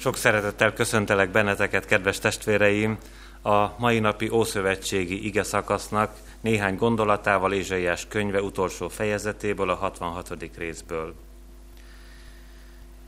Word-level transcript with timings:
Sok 0.00 0.16
szeretettel 0.16 0.72
köszöntelek 0.72 1.30
benneteket, 1.30 1.84
kedves 1.84 2.18
testvéreim, 2.18 2.98
a 3.42 3.66
mai 3.78 3.98
napi 3.98 4.28
Ószövetségi 4.28 5.26
ige 5.26 5.42
szakasznak 5.42 6.16
néhány 6.40 6.76
gondolatával 6.76 7.52
Ézsaiás 7.52 8.06
könyve 8.08 8.42
utolsó 8.42 8.88
fejezetéből, 8.88 9.70
a 9.70 9.74
66. 9.74 10.50
részből. 10.56 11.14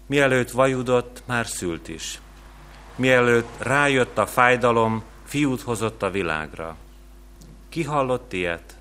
Mielőtt 0.07 0.51
vajudott, 0.51 1.23
már 1.27 1.47
szült 1.47 1.89
is. 1.89 2.21
Mielőtt 2.97 3.49
rájött 3.59 4.19
a 4.19 4.27
fájdalom, 4.27 5.03
fiút 5.25 5.61
hozott 5.61 6.03
a 6.03 6.11
világra. 6.11 6.77
Ki 7.69 7.83
hallott 7.83 8.33
ilyet? 8.33 8.77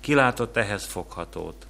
Ki 0.00 0.14
látott 0.14 0.56
ehhez 0.56 0.84
foghatót? 0.84 1.66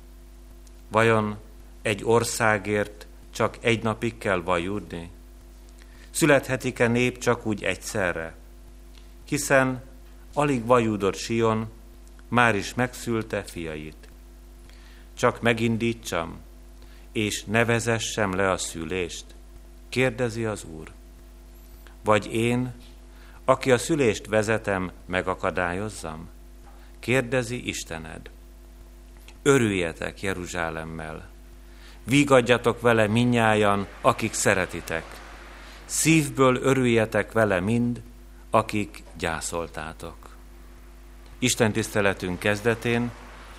Vajon 0.89 1.37
egy 1.83 2.05
országért 2.05 3.07
csak 3.35 3.57
egy 3.61 3.83
napig 3.83 4.19
kell 4.19 4.43
vajudni? 4.43 5.11
Születhetik-e 6.11 6.89
nép 6.89 7.19
csak 7.19 7.47
úgy 7.47 7.63
egyszerre? 7.63 8.35
Hiszen 9.25 9.83
alig 10.35 10.67
vajudott 10.67 11.17
Sion, 11.17 11.71
már 12.29 12.55
is 12.55 12.75
megszülte 12.75 13.43
fiait. 13.43 14.09
Csak 15.15 15.41
megindítsam, 15.41 16.39
és 17.13 17.45
nevezessem 17.45 18.35
le 18.35 18.51
a 18.51 18.57
szülést? 18.57 19.25
Kérdezi 19.89 20.45
az 20.45 20.65
Úr. 20.65 20.93
Vagy 22.05 22.35
én, 22.35 22.73
aki 23.45 23.71
a 23.71 23.79
szülést 23.79 24.27
vezetem, 24.27 24.91
megakadályozzam? 25.07 26.29
Kérdezi 26.99 27.69
Istened. 27.69 28.31
Örüljetek 29.43 30.23
Jeruzsálemmel, 30.23 31.29
vígadjatok 32.05 32.81
vele 32.81 33.07
minnyájan, 33.07 33.87
akik 34.01 34.33
szeretitek. 34.33 35.05
Szívből 35.91 36.57
örüljetek 36.57 37.33
vele 37.33 37.61
mind, 37.61 38.03
akik 38.51 39.03
gyászoltátok. 39.19 40.17
Isten 41.39 41.73
tiszteletünk 41.73 42.39
kezdetén 42.39 43.11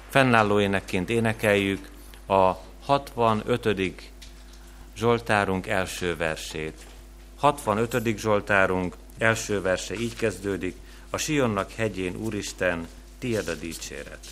fennálló 0.09 0.59
énekként 0.59 1.09
énekeljük 1.09 1.89
a 2.27 2.51
65. 2.85 4.11
Zsoltárunk 4.95 5.67
első 5.67 6.15
versét. 6.15 6.85
65. 7.39 8.17
Zsoltárunk 8.17 8.95
első 9.17 9.61
verse 9.61 9.95
így 9.99 10.15
kezdődik, 10.15 10.75
a 11.09 11.17
Sionnak 11.17 11.71
hegyén, 11.71 12.15
Úristen, 12.15 12.87
tiéd 13.19 13.47
a 13.47 13.55
dicséret. 13.55 14.27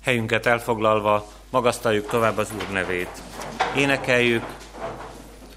Helyünket 0.00 0.46
elfoglalva 0.46 1.32
magasztaljuk 1.50 2.06
tovább 2.06 2.38
az 2.38 2.52
Úr 2.56 2.68
nevét. 2.72 3.22
Énekeljük 3.76 4.44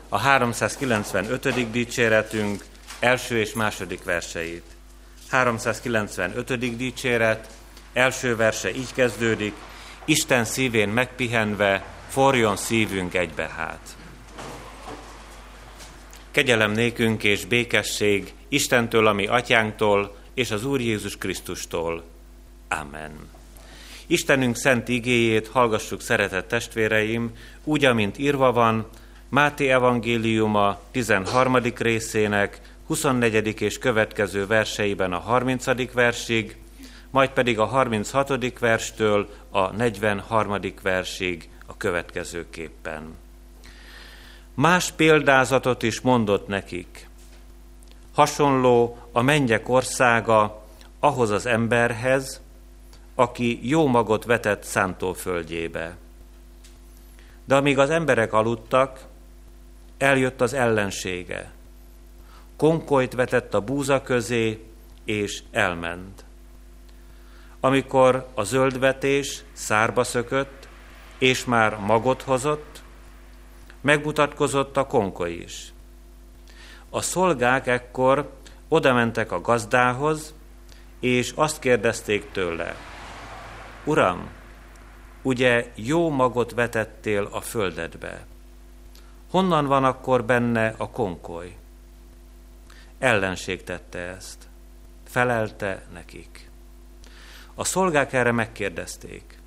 a 0.09 0.17
395. 0.17 1.71
dicséretünk 1.71 2.65
első 2.99 3.39
és 3.39 3.53
második 3.53 4.03
verseit. 4.03 4.63
395. 5.29 6.75
dicséret, 6.77 7.49
első 7.93 8.35
verse 8.35 8.75
így 8.75 8.93
kezdődik, 8.93 9.53
Isten 10.05 10.45
szívén 10.45 10.89
megpihenve, 10.89 11.85
forjon 12.07 12.55
szívünk 12.55 13.13
egybe 13.13 13.47
hát. 13.47 13.97
Kegyelem 16.31 16.71
nékünk 16.71 17.23
és 17.23 17.45
békesség 17.45 18.33
Istentől, 18.47 19.07
ami 19.07 19.27
atyánktól, 19.27 20.15
és 20.33 20.51
az 20.51 20.65
Úr 20.65 20.81
Jézus 20.81 21.17
Krisztustól. 21.17 22.03
Amen. 22.67 23.11
Istenünk 24.07 24.55
szent 24.55 24.87
igéjét 24.87 25.47
hallgassuk, 25.47 26.01
szeretett 26.01 26.47
testvéreim, 26.47 27.31
úgy, 27.63 27.85
amint 27.85 28.17
írva 28.17 28.51
van, 28.51 28.89
Máté 29.29 29.69
evangéliuma 29.69 30.79
13. 30.91 31.55
részének 31.77 32.61
24. 32.85 33.61
és 33.61 33.77
következő 33.77 34.47
verseiben 34.47 35.13
a 35.13 35.19
30. 35.19 35.91
versig, 35.93 36.57
majd 37.09 37.29
pedig 37.29 37.59
a 37.59 37.65
36. 37.65 38.59
verstől 38.59 39.29
a 39.49 39.71
43. 39.71 40.59
versig 40.81 41.49
a 41.65 41.77
következőképpen. 41.77 43.15
Más 44.53 44.91
példázatot 44.91 45.83
is 45.83 46.01
mondott 46.01 46.47
nekik. 46.47 47.09
Hasonló 48.13 48.97
a 49.11 49.21
mennyek 49.21 49.69
országa 49.69 50.63
ahhoz 50.99 51.29
az 51.29 51.45
emberhez, 51.45 52.41
aki 53.15 53.69
jó 53.69 53.87
magot 53.87 54.25
vetett 54.25 54.63
szántóföldjébe. 54.63 55.97
De 57.45 57.55
amíg 57.55 57.79
az 57.79 57.89
emberek 57.89 58.33
aludtak, 58.33 59.05
eljött 59.97 60.41
az 60.41 60.53
ellensége. 60.53 61.51
Konkolyt 62.55 63.13
vetett 63.13 63.53
a 63.53 63.61
búza 63.61 64.01
közé, 64.01 64.65
és 65.05 65.43
elment. 65.51 66.25
Amikor 67.59 68.27
a 68.33 68.43
zöldvetés 68.43 69.43
szárba 69.53 70.03
szökött, 70.03 70.67
és 71.17 71.45
már 71.45 71.77
magot 71.79 72.21
hozott, 72.21 72.81
megmutatkozott 73.81 74.77
a 74.77 74.87
konkoly 74.87 75.31
is. 75.31 75.73
A 76.89 77.01
szolgák 77.01 77.67
ekkor 77.67 78.31
odamentek 78.67 79.31
a 79.31 79.41
gazdához, 79.41 80.33
és 80.99 81.31
azt 81.35 81.59
kérdezték 81.59 82.31
tőle, 82.31 82.75
Uram, 83.83 84.29
ugye 85.21 85.71
jó 85.75 86.09
magot 86.09 86.51
vetettél 86.51 87.27
a 87.31 87.41
földedbe? 87.41 88.25
Honnan 89.29 89.65
van 89.65 89.83
akkor 89.83 90.25
benne 90.25 90.73
a 90.77 90.89
konkoly? 90.89 91.55
Ellenség 92.99 93.63
tette 93.63 93.99
ezt. 93.99 94.47
Felelte 95.03 95.85
nekik. 95.93 96.49
A 97.55 97.63
szolgák 97.63 98.13
erre 98.13 98.31
megkérdezték. 98.31 99.39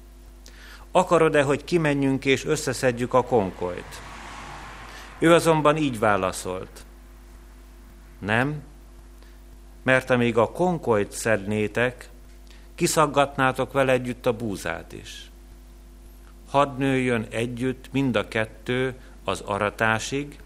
Akarod-e, 0.90 1.42
hogy 1.42 1.64
kimenjünk 1.64 2.24
és 2.24 2.44
összeszedjük 2.44 3.14
a 3.14 3.22
konkolyt? 3.22 4.00
Ő 5.18 5.34
azonban 5.34 5.76
így 5.76 5.98
válaszolt. 5.98 6.84
Nem, 8.18 8.62
mert 9.82 10.10
amíg 10.10 10.36
a 10.36 10.50
konkolyt 10.50 11.12
szednétek, 11.12 12.08
kiszaggatnátok 12.74 13.72
vele 13.72 13.92
együtt 13.92 14.26
a 14.26 14.32
búzát 14.32 14.92
is. 14.92 15.30
Hadd 16.48 16.78
nőjön 16.78 17.26
együtt 17.30 17.92
mind 17.92 18.16
a 18.16 18.28
kettő 18.28 18.94
az 19.30 19.40
aratásig, 19.40 20.38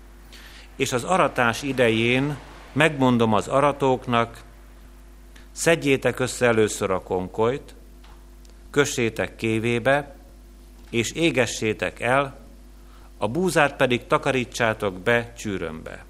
és 0.77 0.93
az 0.93 1.05
aratás 1.05 1.63
idején 1.63 2.37
megmondom 2.73 3.33
az 3.33 3.49
aratóknak, 3.49 4.43
szedjétek 5.53 6.19
össze 6.19 6.47
először 6.47 6.91
a 6.91 7.03
konkolyt, 7.03 7.75
kössétek 8.71 9.37
kévébe, 9.37 10.15
és 10.91 11.13
égessétek 11.13 12.01
el, 12.01 12.39
a 13.19 13.29
búzát 13.29 13.77
pedig 13.77 14.07
takarítsátok 14.07 15.01
be 15.01 15.33
csűrömbe. 15.33 16.05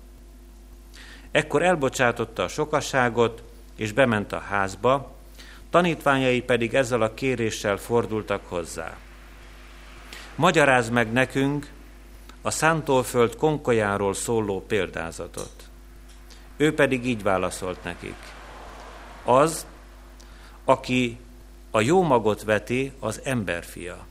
Ekkor 1.31 1.63
elbocsátotta 1.63 2.43
a 2.43 2.49
sokasságot, 2.49 3.43
és 3.77 3.93
bement 3.93 4.33
a 4.33 4.39
házba, 4.39 5.15
tanítványai 5.71 6.43
pedig 6.43 6.75
ezzel 6.75 7.03
a 7.03 7.15
kéréssel 7.15 7.77
fordultak 7.77 8.47
hozzá. 8.49 8.97
Magyaráz 10.35 10.91
meg 10.91 11.13
nekünk 11.13 11.71
a 12.47 12.51
szántóföld 12.51 13.37
konkolyáról 13.37 14.15
szóló 14.15 14.65
példázatot. 14.67 15.69
Ő 16.57 16.75
pedig 16.75 17.07
így 17.07 17.23
válaszolt 17.23 17.85
nekik. 17.85 18.17
Az, 19.25 19.67
aki 20.65 21.19
a 21.71 21.81
jó 21.81 22.03
magot 22.03 22.43
veti, 22.43 22.93
az 22.99 23.21
emberfia. 23.25 24.07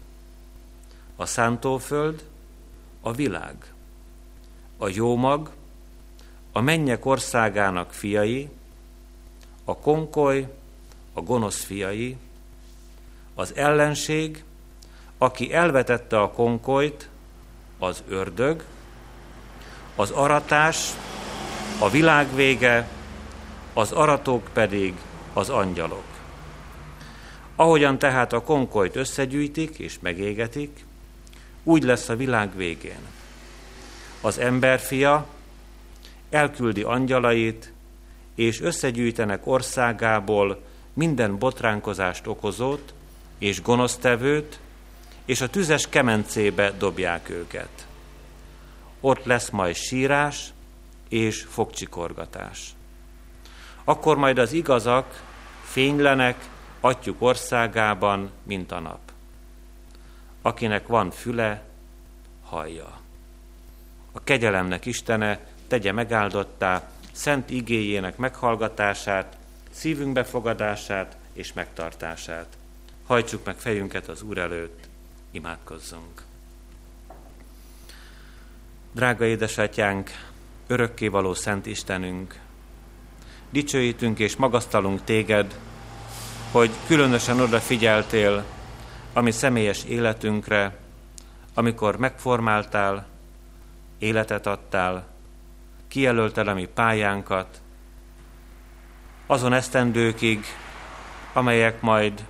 A 1.16 1.26
szántóföld, 1.26 2.24
a 3.02 3.12
világ. 3.12 3.74
A 4.78 4.88
jó 4.88 5.16
mag, 5.16 5.52
a 6.52 6.62
mennyek 6.62 7.06
országának 7.06 7.91
fiai, 7.91 8.50
a 9.64 9.78
konkoly, 9.78 10.53
a 11.14 11.22
gonosz 11.22 11.64
fiai, 11.64 12.18
az 13.36 13.56
ellenség, 13.56 14.44
aki 15.18 15.53
elvetette 15.53 16.22
a 16.22 16.32
konkolyt, 16.32 17.09
az 17.84 18.03
ördög, 18.08 18.64
az 19.96 20.12
aratás, 20.12 20.90
a 21.80 21.90
világ 21.90 22.35
vége, 22.35 22.88
az 23.74 23.91
aratók 23.91 24.50
pedig 24.53 24.94
az 25.34 25.50
angyalok. 25.50 26.03
Ahogyan 27.56 28.00
tehát 28.00 28.34
a 28.34 28.41
konkolyt 28.41 28.96
összegyűjtik 28.96 29.80
és 29.80 29.97
megégetik, 30.00 30.85
úgy 31.64 31.84
lesz 31.84 32.09
a 32.09 32.16
világ 32.16 32.56
végén. 32.56 33.00
Az 34.22 34.38
emberfia 34.38 35.26
elküldi 36.29 36.82
angyalait, 36.82 37.72
és 38.36 38.62
összegyűjtenek 38.62 39.47
országából 39.47 40.62
minden 40.94 41.38
botránkozást 41.38 42.28
okozót 42.28 42.94
és 43.38 43.62
gonosztevőt, 43.62 44.59
és 45.25 45.41
a 45.41 45.49
tüzes 45.49 45.90
kemencébe 45.90 46.72
dobják 46.72 47.29
őket. 47.29 47.87
Ott 48.99 49.23
lesz 49.23 49.49
majd 49.49 49.75
sírás 49.75 50.53
és 51.09 51.46
fogcsikorgatás. 51.49 52.75
Akkor 53.84 54.17
majd 54.17 54.37
az 54.37 54.52
igazak 54.52 55.23
fénylenek 55.64 56.49
atyuk 56.79 57.22
országában, 57.22 58.31
mint 58.43 58.72
a 58.72 58.79
nap. 58.79 58.99
Akinek 60.41 60.87
van 60.87 61.11
füle, 61.11 61.64
hallja. 62.43 63.02
A 64.11 64.23
kegyelemnek 64.23 64.85
Istene 64.85 65.40
tegye 65.67 65.91
megáldottá 65.91 66.91
szent 67.11 67.49
igéjének 67.49 68.17
meghallgatását, 68.17 69.37
szívünk 69.72 70.14
befogadását 70.14 71.17
és 71.34 71.53
megtartását. 71.53 72.58
Hajtsuk 73.05 73.46
meg 73.46 73.55
fejünket 73.58 74.08
az 74.08 74.22
Úr 74.22 74.37
előtt, 74.37 74.83
imádkozzunk. 75.34 76.22
Drága 78.91 79.26
édesatyánk, 79.26 80.09
örökkévaló 80.68 81.34
Szent 81.34 81.66
Istenünk, 81.66 82.40
dicsőítünk 83.50 84.20
és 84.20 84.35
magasztalunk 84.35 85.03
téged, 85.03 85.59
hogy 86.52 86.72
különösen 86.88 87.40
odafigyeltél 87.40 88.44
a 89.14 89.22
mi 89.22 89.32
személyes 89.32 89.84
életünkre, 89.84 90.78
amikor 91.53 91.97
megformáltál, 91.97 93.08
életet 93.97 94.47
adtál, 94.47 95.08
kijelölted 95.88 96.47
a 96.47 96.53
mi 96.53 96.66
pályánkat, 96.66 97.62
azon 99.26 99.53
esztendőkig, 99.53 100.46
amelyek 101.34 101.82
majd 101.82 102.26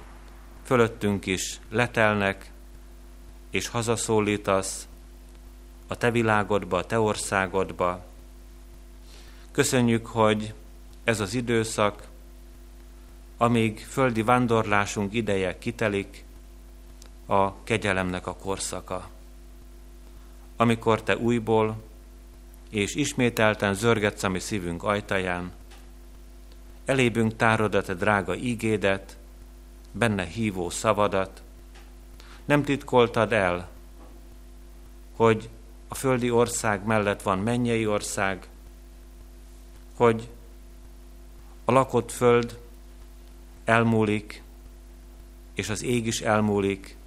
fölöttünk 0.66 1.26
is 1.26 1.60
letelnek, 1.70 2.52
és 3.54 3.68
hazaszólítasz 3.68 4.88
a 5.88 5.96
te 5.96 6.12
világodba, 6.12 6.78
a 6.78 6.86
te 6.86 7.00
országodba. 7.00 8.06
Köszönjük, 9.52 10.06
hogy 10.06 10.54
ez 11.04 11.20
az 11.20 11.34
időszak, 11.34 12.08
amíg 13.38 13.80
földi 13.80 14.22
vándorlásunk 14.22 15.14
ideje 15.14 15.58
kitelik, 15.58 16.24
a 17.26 17.64
kegyelemnek 17.64 18.28
a 18.28 18.36
korszaka. 18.36 19.10
Amikor 20.58 21.04
te 21.04 21.18
újból 21.18 21.84
és 22.70 22.96
ismételten 22.96 23.74
zörgetsz 23.74 24.24
a 24.24 24.30
mi 24.30 24.40
szívünk 24.40 24.84
ajtaján, 24.84 25.52
elébünk 26.86 27.36
tárod 27.36 27.76
a 27.76 27.82
te 27.82 27.94
drága 27.94 28.36
ígédet, 28.36 29.18
benne 29.92 30.24
hívó 30.24 30.70
szavadat, 30.70 31.42
nem 32.46 32.64
titkoltad 32.64 33.34
el, 33.34 33.70
hogy 35.16 35.50
a 35.88 35.96
földi 35.96 36.32
ország 36.32 36.86
mellett 36.86 37.22
van 37.22 37.40
mennyei 37.40 37.88
ország, 37.88 38.48
hogy 39.96 40.30
a 41.66 41.72
lakott 41.72 42.12
föld 42.12 42.60
elmúlik, 43.66 44.44
és 45.54 45.70
az 45.70 45.84
ég 45.84 46.06
is 46.08 46.22
elmúlik, 46.22 46.98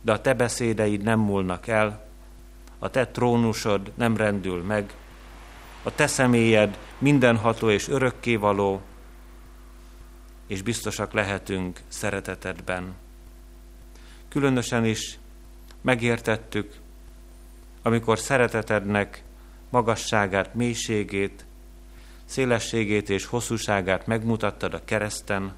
de 0.00 0.12
a 0.12 0.20
te 0.20 0.34
beszédeid 0.34 1.02
nem 1.02 1.20
múlnak 1.20 1.66
el, 1.66 2.08
a 2.78 2.90
te 2.90 3.06
trónusod 3.06 3.92
nem 3.94 4.16
rendül 4.16 4.62
meg, 4.62 4.94
a 5.82 5.94
te 5.94 6.06
személyed 6.06 6.78
mindenható 6.98 7.70
és 7.70 7.88
örökkévaló, 7.88 8.80
és 10.46 10.62
biztosak 10.62 11.12
lehetünk 11.12 11.80
szeretetedben. 11.88 12.94
Különösen 14.32 14.84
is 14.84 15.18
megértettük, 15.80 16.74
amikor 17.82 18.18
szeretetednek 18.18 19.22
magasságát, 19.70 20.54
mélységét, 20.54 21.44
szélességét 22.24 23.10
és 23.10 23.26
hosszúságát 23.26 24.06
megmutattad 24.06 24.74
a 24.74 24.84
kereszten, 24.84 25.54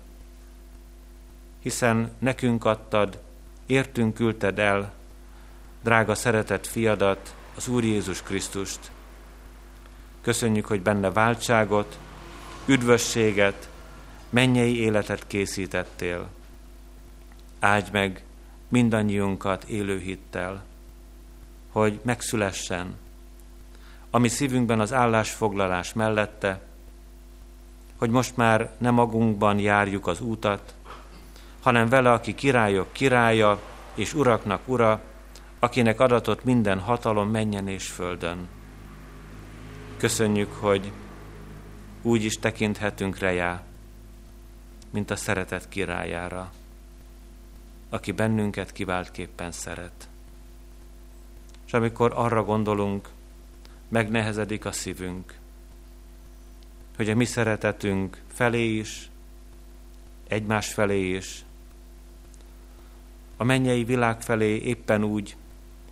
hiszen 1.63 2.11
nekünk 2.19 2.65
adtad, 2.65 3.23
értünk 3.67 4.15
küldted 4.15 4.59
el, 4.59 4.93
drága 5.83 6.15
szeretett 6.15 6.67
fiadat, 6.67 7.35
az 7.57 7.69
Úr 7.69 7.85
Jézus 7.85 8.23
Krisztust. 8.23 8.91
Köszönjük, 10.21 10.67
hogy 10.67 10.83
benne 10.83 11.11
váltságot, 11.11 11.99
üdvösséget, 12.67 13.69
mennyei 14.29 14.81
életet 14.81 15.27
készítettél. 15.27 16.29
Áldj 17.61 17.91
meg 17.93 18.24
mindannyiunkat 18.75 19.65
élő 19.65 19.99
hittel, 19.99 20.65
hogy 21.73 22.01
megszülessen, 22.03 22.97
ami 24.11 24.29
szívünkben 24.29 24.81
az 24.81 24.93
állásfoglalás 24.93 25.93
mellette, 25.93 26.61
hogy 27.97 28.11
most 28.11 28.37
már 28.37 28.71
nem 28.79 28.95
magunkban 28.95 29.59
járjuk 29.59 30.07
az 30.07 30.21
útat, 30.21 30.75
hanem 31.63 31.89
vele, 31.89 32.13
aki 32.13 32.35
királyok 32.35 32.93
királya 32.93 33.61
és 33.95 34.15
uraknak 34.15 34.69
ura, 34.69 35.03
akinek 35.59 36.01
adatott 36.01 36.45
minden 36.45 36.79
hatalom 36.79 37.31
menjen 37.31 37.69
és 37.69 37.87
földön. 37.87 38.49
Köszönjük, 39.97 40.53
hogy 40.53 40.93
úgy 42.03 42.25
is 42.25 42.35
tekinthetünk 42.35 43.19
rejá, 43.19 43.63
mint 44.91 45.11
a 45.11 45.17
szeretet 45.17 45.69
királyára, 45.69 46.53
aki 47.89 48.13
bennünket 48.13 48.73
kiváltképpen 48.73 49.53
szeret. 49.53 50.09
És 51.67 51.73
amikor 51.73 52.13
arra 52.15 52.45
gondolunk, 52.45 53.09
megnehezedik 53.89 54.65
a 54.65 54.73
szívünk, 54.73 55.39
hogy 56.97 57.11
a 57.11 57.15
mi 57.15 57.25
szeretetünk 57.25 58.23
felé 58.27 58.77
is, 58.77 59.11
egymás 60.29 60.73
felé 60.73 61.15
is, 61.15 61.45
a 63.37 63.45
mennyei 63.45 63.85
világ 63.85 64.23
felé 64.23 64.57
éppen 64.57 65.05
úgy, 65.05 65.37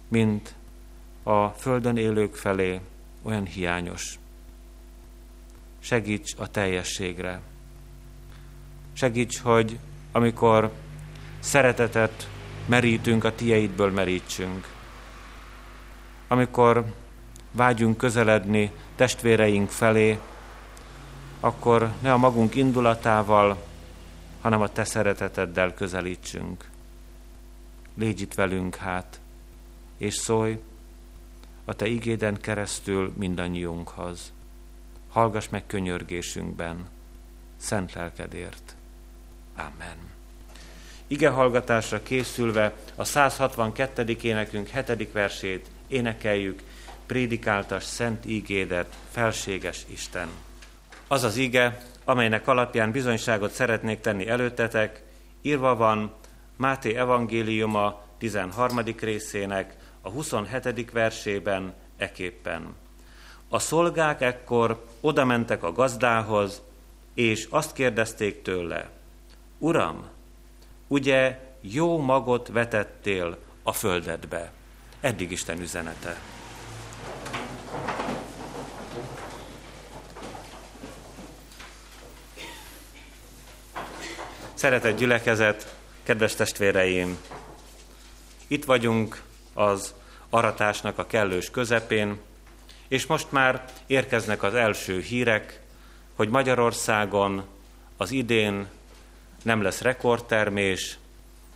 mint 0.09 0.55
a 1.23 1.49
földön 1.49 1.97
élők 1.97 2.35
felé 2.35 2.81
olyan 3.23 3.47
hiányos. 3.47 4.19
Segíts 5.79 6.35
a 6.37 6.51
teljességre. 6.51 7.41
Segíts, 8.93 9.39
hogy 9.39 9.79
amikor 10.13 10.73
szeretetet 11.43 12.29
merítünk, 12.67 13.25
a 13.25 13.35
tieidből 13.35 13.91
merítsünk. 13.91 14.67
Amikor 16.29 16.85
vágyunk 17.51 17.97
közeledni 17.97 18.73
testvéreink 18.95 19.71
felé, 19.71 20.19
akkor 21.41 21.93
ne 22.01 22.13
a 22.13 22.17
magunk 22.17 22.55
indulatával, 22.55 23.63
hanem 24.41 24.61
a 24.61 24.69
te 24.69 24.85
szereteteddel 24.85 25.75
közelítsünk. 25.75 26.71
Légy 27.95 28.21
itt 28.21 28.35
velünk 28.35 28.75
hát, 28.75 29.21
és 29.97 30.15
szólj 30.15 30.61
a 31.65 31.75
te 31.75 31.87
igéden 31.87 32.41
keresztül 32.41 33.13
mindannyiunkhoz. 33.17 34.33
Hallgass 35.09 35.49
meg 35.49 35.67
könyörgésünkben, 35.67 36.89
szent 37.57 37.93
lelkedért. 37.93 38.75
Amen. 39.57 40.12
Ige 41.13 41.29
hallgatásra 41.29 42.03
készülve 42.03 42.73
a 42.95 43.05
162. 43.05 44.17
énekünk 44.23 44.69
7. 44.69 45.13
versét 45.13 45.67
énekeljük, 45.89 46.63
prédikáltas 47.07 47.85
szent 47.85 48.27
ígédet, 48.27 48.97
felséges 49.11 49.85
Isten. 49.87 50.29
Az 51.09 51.23
az 51.23 51.37
ige, 51.37 51.83
amelynek 52.05 52.49
alapján 52.49 52.91
bizonyságot 52.91 53.51
szeretnék 53.51 54.01
tenni 54.01 54.29
előttetek, 54.29 55.03
írva 55.43 55.77
van 55.77 56.15
Máté 56.57 56.95
evangéliuma 56.95 58.03
13. 58.19 58.81
részének 59.01 59.75
a 60.01 60.11
27. 60.11 60.91
versében 60.91 61.75
eképpen. 61.97 62.75
A 63.49 63.59
szolgák 63.59 64.21
ekkor 64.21 64.85
oda 65.01 65.25
mentek 65.25 65.63
a 65.63 65.73
gazdához, 65.73 66.63
és 67.15 67.47
azt 67.51 67.73
kérdezték 67.73 68.43
tőle, 68.43 68.91
Uram, 69.59 70.12
ugye 70.93 71.39
jó 71.61 71.99
magot 71.99 72.49
vetettél 72.49 73.39
a 73.63 73.73
földedbe? 73.73 74.53
Eddig 75.01 75.31
Isten 75.31 75.61
üzenete. 75.61 76.21
Szeretett 84.55 84.99
gyülekezet, 84.99 85.77
kedves 86.03 86.35
testvéreim! 86.35 87.19
Itt 88.47 88.65
vagyunk 88.65 89.23
az 89.55 89.95
aratásnak 90.31 90.99
a 90.99 91.07
kellős 91.07 91.51
közepén, 91.51 92.21
és 92.89 93.07
most 93.07 93.33
már 93.33 93.65
érkeznek 93.87 94.43
az 94.43 94.55
első 94.55 95.01
hírek, 95.01 95.61
hogy 96.15 96.29
Magyarországon 96.29 97.45
az 97.97 98.11
idén 98.11 98.67
nem 99.43 99.63
lesz 99.63 99.81
rekordtermés, 99.81 100.99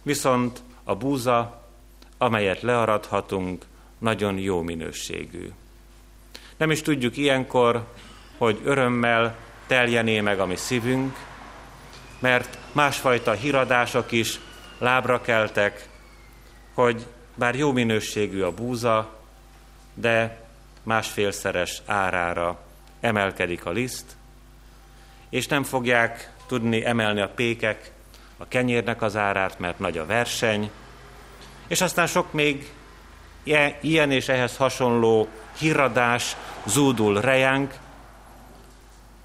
viszont 0.03 0.61
a 0.85 0.95
búza, 0.95 1.65
amelyet 2.19 2.63
learadhatunk, 2.63 3.65
nagyon 3.99 4.39
jó 4.39 4.63
minőségű. 4.63 5.51
Nem 6.57 6.71
is 6.71 6.83
tudjuk 6.83 7.17
ilyenkor, 7.17 7.87
hogy 8.39 8.61
örömmel 8.65 9.37
teljené 9.67 10.21
meg 10.21 10.41
a 10.41 10.47
mi 10.47 10.57
szívünk, 10.57 11.17
mert 12.19 12.59
másfajta 12.73 13.33
híradások 13.33 14.13
is 14.13 14.41
lábra 14.79 15.21
keltek, 15.21 15.89
hogy 16.75 17.07
bár 17.35 17.55
jó 17.55 17.73
minőségű 17.73 18.43
a 18.43 18.55
búza, 18.55 19.15
de 19.95 20.45
másfélszeres 20.83 21.83
árára 21.87 22.61
emelkedik 23.01 23.67
a 23.67 23.71
liszt, 23.71 24.17
és 25.29 25.47
nem 25.47 25.63
fogják 25.63 26.33
tudni 26.47 26.85
emelni 26.85 27.21
a 27.21 27.29
pékek 27.29 27.91
a 28.37 28.49
kenyérnek 28.49 29.03
az 29.03 29.17
árát, 29.17 29.59
mert 29.59 29.79
nagy 29.79 29.99
a 29.99 30.07
verseny, 30.07 30.71
és 31.67 31.81
aztán 31.81 32.07
sok 32.07 32.33
még 32.33 32.73
ilyen 33.81 34.11
és 34.11 34.29
ehhez 34.29 34.57
hasonló 34.57 35.29
híradás 35.59 36.37
zúdul 36.67 37.21
rejánk, 37.21 37.75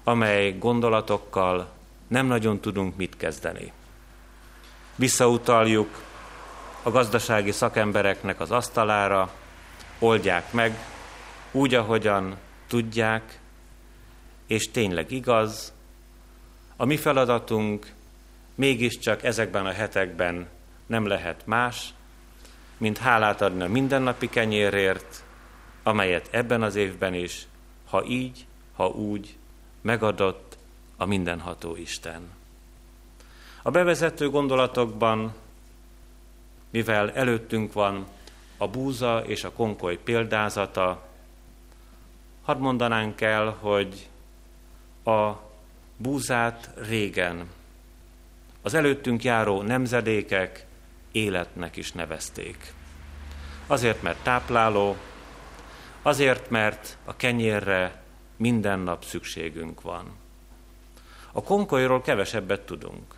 amely 0.04 0.58
gondolatokkal 0.58 1.70
nem 2.08 2.26
nagyon 2.26 2.60
tudunk 2.60 2.96
mit 2.96 3.16
kezdeni. 3.16 3.72
Visszautaljuk 4.96 6.02
a 6.82 6.90
gazdasági 6.90 7.52
szakembereknek 7.52 8.40
az 8.40 8.50
asztalára, 8.50 9.30
oldják 9.98 10.52
meg 10.52 10.78
úgy, 11.50 11.74
ahogyan 11.74 12.36
tudják, 12.68 13.38
és 14.46 14.70
tényleg 14.70 15.10
igaz, 15.10 15.72
a 16.82 16.84
mi 16.84 16.96
feladatunk 16.96 17.92
mégiscsak 18.54 19.22
ezekben 19.22 19.66
a 19.66 19.72
hetekben 19.72 20.48
nem 20.86 21.06
lehet 21.06 21.46
más, 21.46 21.94
mint 22.76 22.98
hálát 22.98 23.40
adni 23.40 23.62
a 23.62 23.68
mindennapi 23.68 24.28
kenyérért, 24.28 25.24
amelyet 25.82 26.28
ebben 26.30 26.62
az 26.62 26.74
évben 26.76 27.14
is, 27.14 27.46
ha 27.88 28.04
így, 28.04 28.46
ha 28.76 28.88
úgy, 28.88 29.36
megadott 29.80 30.58
a 30.96 31.04
mindenható 31.04 31.76
Isten. 31.76 32.30
A 33.62 33.70
bevezető 33.70 34.30
gondolatokban, 34.30 35.34
mivel 36.70 37.10
előttünk 37.10 37.72
van 37.72 38.06
a 38.56 38.68
búza 38.68 39.22
és 39.26 39.44
a 39.44 39.52
konkoly 39.52 39.98
példázata, 39.98 41.08
hadd 42.42 42.58
mondanánk 42.58 43.20
el, 43.20 43.56
hogy 43.60 44.08
a 45.04 45.50
búzát 45.96 46.70
régen 46.88 47.48
az 48.62 48.74
előttünk 48.74 49.24
járó 49.24 49.62
nemzedékek 49.62 50.66
életnek 51.12 51.76
is 51.76 51.92
nevezték. 51.92 52.72
Azért, 53.66 54.02
mert 54.02 54.22
tápláló, 54.22 54.96
azért, 56.02 56.50
mert 56.50 56.96
a 57.04 57.16
kenyérre 57.16 58.02
minden 58.36 58.78
nap 58.78 59.04
szükségünk 59.04 59.80
van. 59.80 60.16
A 61.32 61.42
konkolyról 61.42 62.02
kevesebbet 62.02 62.60
tudunk. 62.60 63.14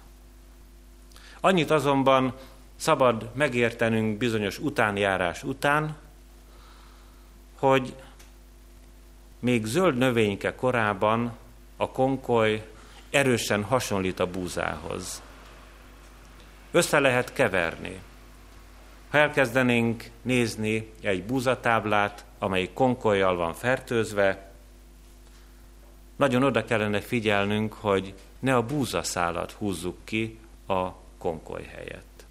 Annyit 1.40 1.70
azonban 1.70 2.34
szabad 2.76 3.30
megértenünk 3.34 4.18
bizonyos 4.18 4.58
utánjárás 4.58 5.42
után, 5.42 5.96
hogy 7.58 7.94
még 9.38 9.64
zöld 9.64 9.96
növényke 9.96 10.54
korában 10.54 11.36
a 11.76 11.90
konkoly 11.90 12.62
erősen 13.10 13.62
hasonlít 13.62 14.20
a 14.20 14.30
búzához. 14.30 15.22
Össze 16.70 16.98
lehet 16.98 17.32
keverni. 17.32 18.00
Ha 19.10 19.18
elkezdenénk 19.18 20.10
nézni 20.22 20.92
egy 21.00 21.24
búzatáblát, 21.24 22.24
amely 22.38 22.70
konkolyjal 22.74 23.36
van 23.36 23.54
fertőzve, 23.54 24.52
nagyon 26.16 26.42
oda 26.42 26.64
kellene 26.64 27.00
figyelnünk, 27.00 27.72
hogy 27.72 28.14
ne 28.38 28.56
a 28.56 28.62
búzaszálat 28.62 29.52
húzzuk 29.52 29.96
ki 30.04 30.38
a 30.66 30.90
konkoly 31.18 31.62
helyett. 31.62 32.26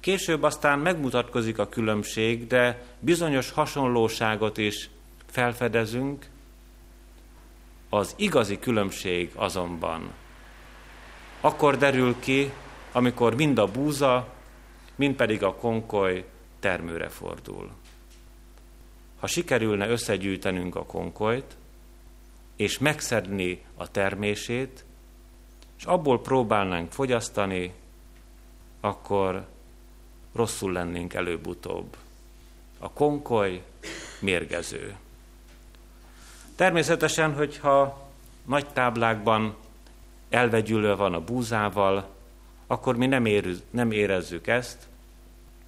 Később 0.00 0.42
aztán 0.42 0.78
megmutatkozik 0.78 1.58
a 1.58 1.68
különbség, 1.68 2.46
de 2.46 2.82
bizonyos 3.00 3.50
hasonlóságot 3.50 4.58
is 4.58 4.90
felfedezünk. 5.26 6.26
Az 7.94 8.14
igazi 8.16 8.58
különbség 8.58 9.30
azonban 9.34 10.12
akkor 11.40 11.76
derül 11.76 12.20
ki, 12.20 12.52
amikor 12.92 13.34
mind 13.34 13.58
a 13.58 13.66
búza, 13.66 14.28
mind 14.94 15.14
pedig 15.14 15.42
a 15.42 15.54
konkoly 15.54 16.24
termőre 16.60 17.08
fordul. 17.08 17.70
Ha 19.20 19.26
sikerülne 19.26 19.88
összegyűjtenünk 19.88 20.76
a 20.76 20.84
konkolyt, 20.84 21.56
és 22.56 22.78
megszedni 22.78 23.64
a 23.76 23.90
termését, 23.90 24.84
és 25.78 25.84
abból 25.84 26.20
próbálnánk 26.20 26.92
fogyasztani, 26.92 27.72
akkor 28.80 29.46
rosszul 30.32 30.72
lennénk 30.72 31.14
előbb-utóbb. 31.14 31.96
A 32.78 32.90
konkoly 32.90 33.62
mérgező. 34.20 34.96
Természetesen, 36.56 37.34
hogyha 37.34 38.08
nagy 38.46 38.66
táblákban 38.66 39.56
elvegyülve 40.30 40.94
van 40.94 41.14
a 41.14 41.24
búzával, 41.24 42.08
akkor 42.66 42.96
mi 42.96 43.06
nem, 43.06 43.26
érez, 43.26 43.62
nem 43.70 43.90
érezzük 43.90 44.46
ezt, 44.46 44.78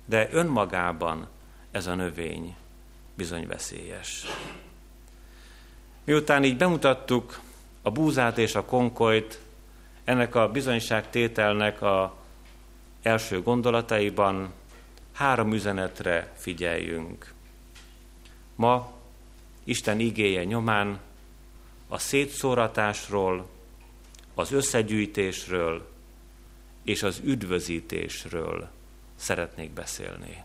de 0.05 0.28
önmagában 0.33 1.26
ez 1.71 1.87
a 1.87 1.95
növény 1.95 2.57
bizony 3.14 3.47
veszélyes. 3.47 4.25
Miután 6.05 6.45
így 6.45 6.57
bemutattuk 6.57 7.40
a 7.83 7.90
búzát 7.90 8.38
és 8.38 8.55
a 8.55 8.64
konkolyt, 8.64 9.40
ennek 10.05 10.35
a 10.35 10.49
bizonyságtételnek 10.49 11.83
a 11.83 12.16
első 13.02 13.43
gondolataiban 13.43 14.52
három 15.12 15.52
üzenetre 15.52 16.33
figyeljünk. 16.37 17.33
Ma 18.55 18.96
Isten 19.66 20.00
igéje 20.00 20.44
nyomán 20.44 21.00
a 21.88 21.99
szétszóratásról, 21.99 23.49
az 24.35 24.52
összegyűjtésről 24.52 25.88
és 26.82 27.02
az 27.02 27.20
üdvözítésről 27.25 28.68
szeretnék 29.16 29.70
beszélni. 29.70 30.42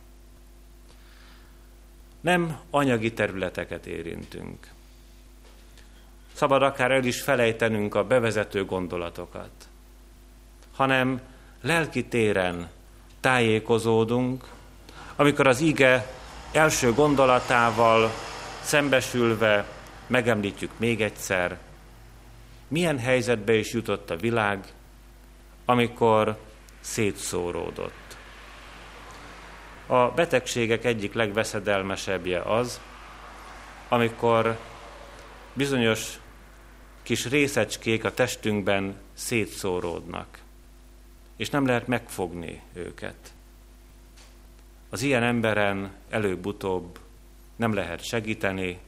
Nem 2.21 2.59
anyagi 2.69 3.13
területeket 3.13 3.85
érintünk. 3.85 4.67
Szabad 6.33 6.61
akár 6.61 6.91
el 6.91 7.03
is 7.03 7.21
felejtenünk 7.21 7.95
a 7.95 8.07
bevezető 8.07 8.65
gondolatokat, 8.65 9.51
hanem 10.71 11.21
lelki 11.61 12.05
téren 12.05 12.69
tájékozódunk, 13.19 14.47
amikor 15.15 15.47
az 15.47 15.59
ige 15.59 16.13
első 16.51 16.93
gondolatával 16.93 18.11
szembesülve 18.61 19.65
megemlítjük 20.07 20.71
még 20.77 21.01
egyszer, 21.01 21.57
milyen 22.67 22.99
helyzetbe 22.99 23.55
is 23.55 23.73
jutott 23.73 24.09
a 24.09 24.15
világ, 24.15 24.73
amikor 25.65 26.37
szétszóródott. 26.79 28.17
A 29.85 30.07
betegségek 30.07 30.85
egyik 30.85 31.13
legveszedelmesebbje 31.13 32.41
az, 32.41 32.79
amikor 33.89 34.57
bizonyos 35.53 36.19
kis 37.03 37.29
részecskék 37.29 38.03
a 38.03 38.13
testünkben 38.13 38.95
szétszóródnak, 39.13 40.39
és 41.35 41.49
nem 41.49 41.65
lehet 41.65 41.87
megfogni 41.87 42.61
őket. 42.73 43.33
Az 44.89 45.01
ilyen 45.01 45.23
emberen 45.23 45.91
előbb-utóbb 46.09 46.99
nem 47.55 47.73
lehet 47.73 48.03
segíteni, 48.03 48.79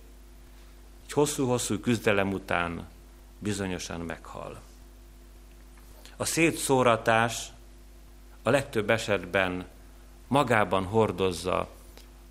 egy 1.05 1.11
hosszú-hosszú 1.11 1.79
küzdelem 1.79 2.31
után 2.31 2.87
bizonyosan 3.39 3.99
meghal. 3.99 4.61
A 6.17 6.25
szétszóratás 6.25 7.47
a 8.43 8.49
legtöbb 8.49 8.89
esetben 8.89 9.65
magában 10.27 10.83
hordozza 10.83 11.69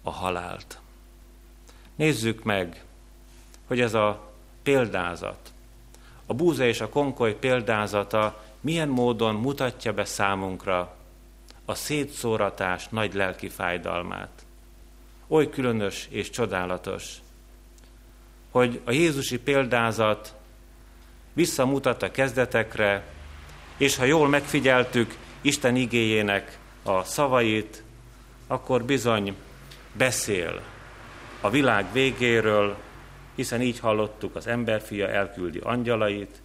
a 0.02 0.10
halált. 0.10 0.80
Nézzük 1.94 2.42
meg, 2.42 2.84
hogy 3.66 3.80
ez 3.80 3.94
a 3.94 4.32
példázat, 4.62 5.52
a 6.26 6.34
búza 6.34 6.64
és 6.64 6.80
a 6.80 6.88
konkoly 6.88 7.34
példázata 7.34 8.44
milyen 8.60 8.88
módon 8.88 9.34
mutatja 9.34 9.92
be 9.92 10.04
számunkra 10.04 10.96
a 11.64 11.74
szétszóratás 11.74 12.88
nagy 12.88 13.14
lelki 13.14 13.48
fájdalmát. 13.48 14.44
Oly 15.32 15.48
különös 15.48 16.06
és 16.10 16.30
csodálatos, 16.30 17.14
hogy 18.50 18.80
a 18.84 18.90
Jézusi 18.90 19.38
példázat 19.38 20.34
visszamutat 21.32 22.02
a 22.02 22.10
kezdetekre, 22.10 23.06
és 23.76 23.96
ha 23.96 24.04
jól 24.04 24.28
megfigyeltük 24.28 25.16
Isten 25.40 25.76
igéjének 25.76 26.58
a 26.82 27.04
szavait, 27.04 27.82
akkor 28.46 28.84
bizony 28.84 29.36
beszél 29.92 30.60
a 31.40 31.50
világ 31.50 31.92
végéről, 31.92 32.76
hiszen 33.34 33.62
így 33.62 33.78
hallottuk, 33.78 34.36
az 34.36 34.46
emberfia 34.46 35.08
elküldi 35.08 35.58
angyalait, 35.62 36.42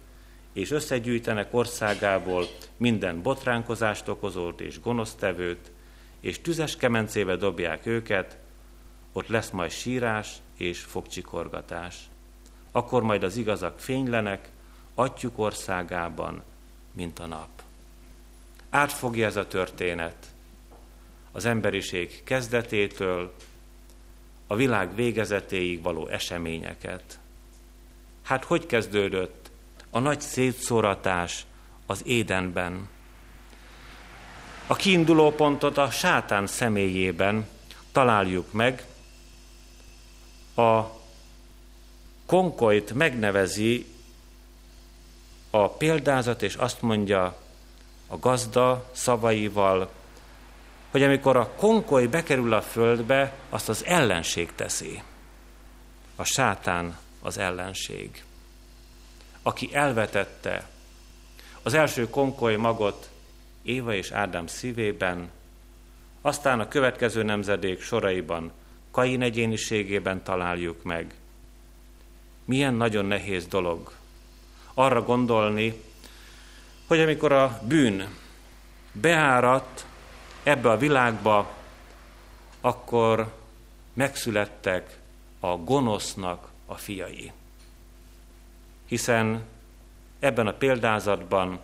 és 0.52 0.70
összegyűjtenek 0.70 1.54
országából 1.54 2.46
minden 2.76 3.22
botránkozást 3.22 4.08
okozót 4.08 4.60
és 4.60 4.80
gonosztevőt, 4.80 5.70
és 6.20 6.40
tüzes 6.40 6.76
kemencébe 6.76 7.36
dobják 7.36 7.86
őket, 7.86 8.38
ott 9.18 9.28
lesz 9.28 9.50
majd 9.50 9.70
sírás 9.70 10.36
és 10.56 10.80
fogcsikorgatás. 10.80 11.96
Akkor 12.72 13.02
majd 13.02 13.22
az 13.22 13.36
igazak 13.36 13.78
fénylenek, 13.78 14.48
atyuk 14.94 15.38
országában, 15.38 16.42
mint 16.92 17.18
a 17.18 17.26
nap. 17.26 17.48
Átfogja 18.70 19.26
ez 19.26 19.36
a 19.36 19.46
történet 19.46 20.26
az 21.32 21.44
emberiség 21.44 22.24
kezdetétől 22.24 23.34
a 24.46 24.54
világ 24.54 24.94
végezetéig 24.94 25.82
való 25.82 26.06
eseményeket. 26.06 27.18
Hát 28.22 28.44
hogy 28.44 28.66
kezdődött 28.66 29.50
a 29.90 29.98
nagy 29.98 30.20
szétszóratás 30.20 31.46
az 31.86 32.02
édenben? 32.06 32.88
A 34.66 34.74
kiinduló 34.74 35.30
pontot 35.30 35.78
a 35.78 35.90
sátán 35.90 36.46
személyében 36.46 37.46
találjuk 37.92 38.52
meg. 38.52 38.86
A 40.58 40.90
konkoit 42.26 42.92
megnevezi 42.92 43.86
a 45.50 45.68
példázat, 45.68 46.42
és 46.42 46.54
azt 46.54 46.82
mondja 46.82 47.36
a 48.06 48.18
gazda 48.18 48.90
szavaival, 48.92 49.90
hogy 50.90 51.02
amikor 51.02 51.36
a 51.36 51.50
konkoly 51.56 52.06
bekerül 52.06 52.52
a 52.52 52.62
földbe, 52.62 53.32
azt 53.48 53.68
az 53.68 53.84
ellenség 53.84 54.52
teszi. 54.54 55.02
A 56.16 56.24
sátán 56.24 56.98
az 57.22 57.38
ellenség, 57.38 58.24
aki 59.42 59.74
elvetette 59.74 60.68
az 61.62 61.74
első 61.74 62.10
konkoly 62.10 62.56
magot 62.56 63.10
Éva 63.62 63.94
és 63.94 64.10
Ádám 64.10 64.46
szívében, 64.46 65.30
aztán 66.20 66.60
a 66.60 66.68
következő 66.68 67.22
nemzedék 67.22 67.80
soraiban 67.80 68.52
Kain 68.98 69.22
egyéniségében 69.22 70.22
találjuk 70.22 70.82
meg. 70.82 71.14
Milyen 72.44 72.74
nagyon 72.74 73.04
nehéz 73.04 73.46
dolog 73.46 73.92
arra 74.74 75.02
gondolni, 75.02 75.82
hogy 76.86 77.00
amikor 77.00 77.32
a 77.32 77.60
bűn 77.66 78.08
beáradt 78.92 79.86
ebbe 80.42 80.70
a 80.70 80.76
világba, 80.76 81.54
akkor 82.60 83.34
megszülettek 83.92 84.98
a 85.40 85.56
gonosznak 85.56 86.48
a 86.66 86.74
fiai. 86.74 87.32
Hiszen 88.86 89.42
ebben 90.18 90.46
a 90.46 90.52
példázatban 90.52 91.60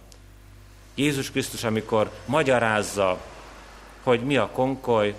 Jézus 0.95 1.31
Krisztus, 1.31 1.65
amikor 1.65 2.11
magyarázza, 2.27 3.21
hogy 4.03 4.21
mi 4.21 4.37
a 4.37 4.51
konkoly, 4.51 5.15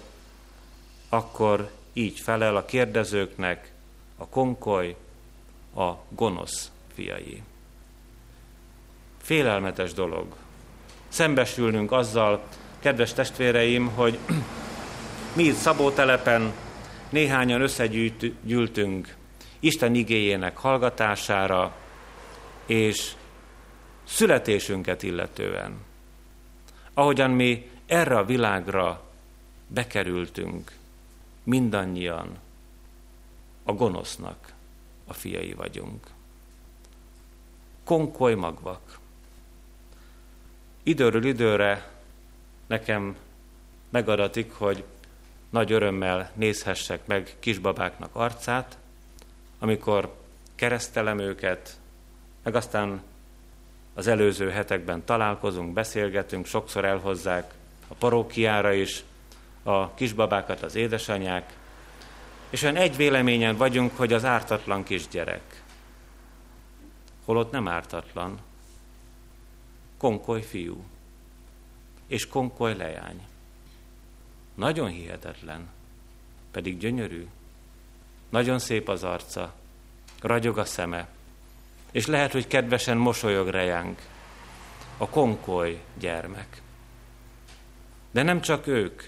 akkor 1.09 1.83
így 1.97 2.19
felel 2.19 2.55
a 2.55 2.65
kérdezőknek, 2.65 3.71
a 4.17 4.27
konkoly 4.27 4.95
a 5.75 5.91
gonosz 6.09 6.71
fiai. 6.93 7.41
Félelmetes 9.21 9.93
dolog. 9.93 10.35
Szembesülnünk 11.07 11.91
azzal, 11.91 12.43
kedves 12.79 13.13
testvéreim, 13.13 13.87
hogy 13.87 14.17
mi 15.35 15.43
itt 15.43 15.55
Szabótelepen 15.55 16.53
néhányan 17.09 17.61
összegyűltünk 17.61 19.15
Isten 19.59 19.95
igéjének 19.95 20.57
hallgatására, 20.57 21.75
és 22.65 23.11
születésünket 24.03 25.03
illetően. 25.03 25.77
Ahogyan 26.93 27.31
mi 27.31 27.69
erre 27.85 28.17
a 28.17 28.25
világra 28.25 29.03
bekerültünk, 29.67 30.71
mindannyian 31.45 32.37
a 33.63 33.73
gonosznak 33.73 34.53
a 35.07 35.13
fiai 35.13 35.53
vagyunk. 35.53 36.07
Konkoly 37.83 38.33
magvak. 38.33 38.99
Időről 40.83 41.25
időre 41.25 41.91
nekem 42.67 43.15
megadatik, 43.89 44.51
hogy 44.53 44.83
nagy 45.49 45.71
örömmel 45.71 46.31
nézhessek 46.33 47.07
meg 47.07 47.35
kisbabáknak 47.39 48.15
arcát, 48.15 48.77
amikor 49.59 50.15
keresztelem 50.55 51.19
őket, 51.19 51.79
meg 52.43 52.55
aztán 52.55 53.01
az 53.93 54.07
előző 54.07 54.49
hetekben 54.49 55.05
találkozunk, 55.05 55.73
beszélgetünk, 55.73 56.45
sokszor 56.45 56.85
elhozzák 56.85 57.53
a 57.87 57.93
parókiára 57.93 58.73
is 58.73 59.03
a 59.67 59.93
kisbabákat 59.93 60.61
az 60.61 60.75
édesanyák, 60.75 61.53
és 62.49 62.61
olyan 62.61 62.75
egy 62.75 62.95
véleményen 62.95 63.57
vagyunk, 63.57 63.97
hogy 63.97 64.13
az 64.13 64.25
ártatlan 64.25 64.83
kisgyerek. 64.83 65.63
Holott 67.25 67.51
nem 67.51 67.67
ártatlan, 67.67 68.39
konkoly 69.97 70.41
fiú 70.41 70.83
és 72.07 72.27
konkoly 72.27 72.75
leány. 72.75 73.27
Nagyon 74.55 74.89
hihetetlen, 74.89 75.67
pedig 76.51 76.77
gyönyörű. 76.77 77.27
Nagyon 78.29 78.59
szép 78.59 78.89
az 78.89 79.03
arca, 79.03 79.53
ragyog 80.21 80.57
a 80.57 80.65
szeme, 80.65 81.07
és 81.91 82.05
lehet, 82.05 82.31
hogy 82.31 82.47
kedvesen 82.47 82.97
mosolyog 82.97 83.47
rejánk 83.47 84.01
a 84.97 85.09
konkoly 85.09 85.81
gyermek. 85.99 86.61
De 88.11 88.23
nem 88.23 88.41
csak 88.41 88.67
ők, 88.67 89.03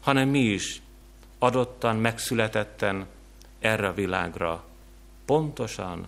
hanem 0.00 0.28
mi 0.28 0.40
is 0.40 0.82
adottan, 1.38 1.96
megszületetten 1.96 3.06
erre 3.58 3.88
a 3.88 3.94
világra. 3.94 4.64
Pontosan 5.24 6.06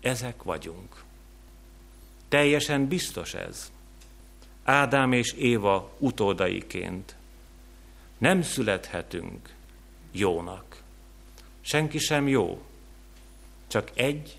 ezek 0.00 0.42
vagyunk. 0.42 1.02
Teljesen 2.28 2.86
biztos 2.86 3.34
ez. 3.34 3.72
Ádám 4.64 5.12
és 5.12 5.32
Éva 5.32 5.90
utódaiként. 5.98 7.16
Nem 8.18 8.42
születhetünk 8.42 9.54
jónak. 10.12 10.82
Senki 11.60 11.98
sem 11.98 12.28
jó. 12.28 12.62
Csak 13.66 13.90
egy, 13.94 14.38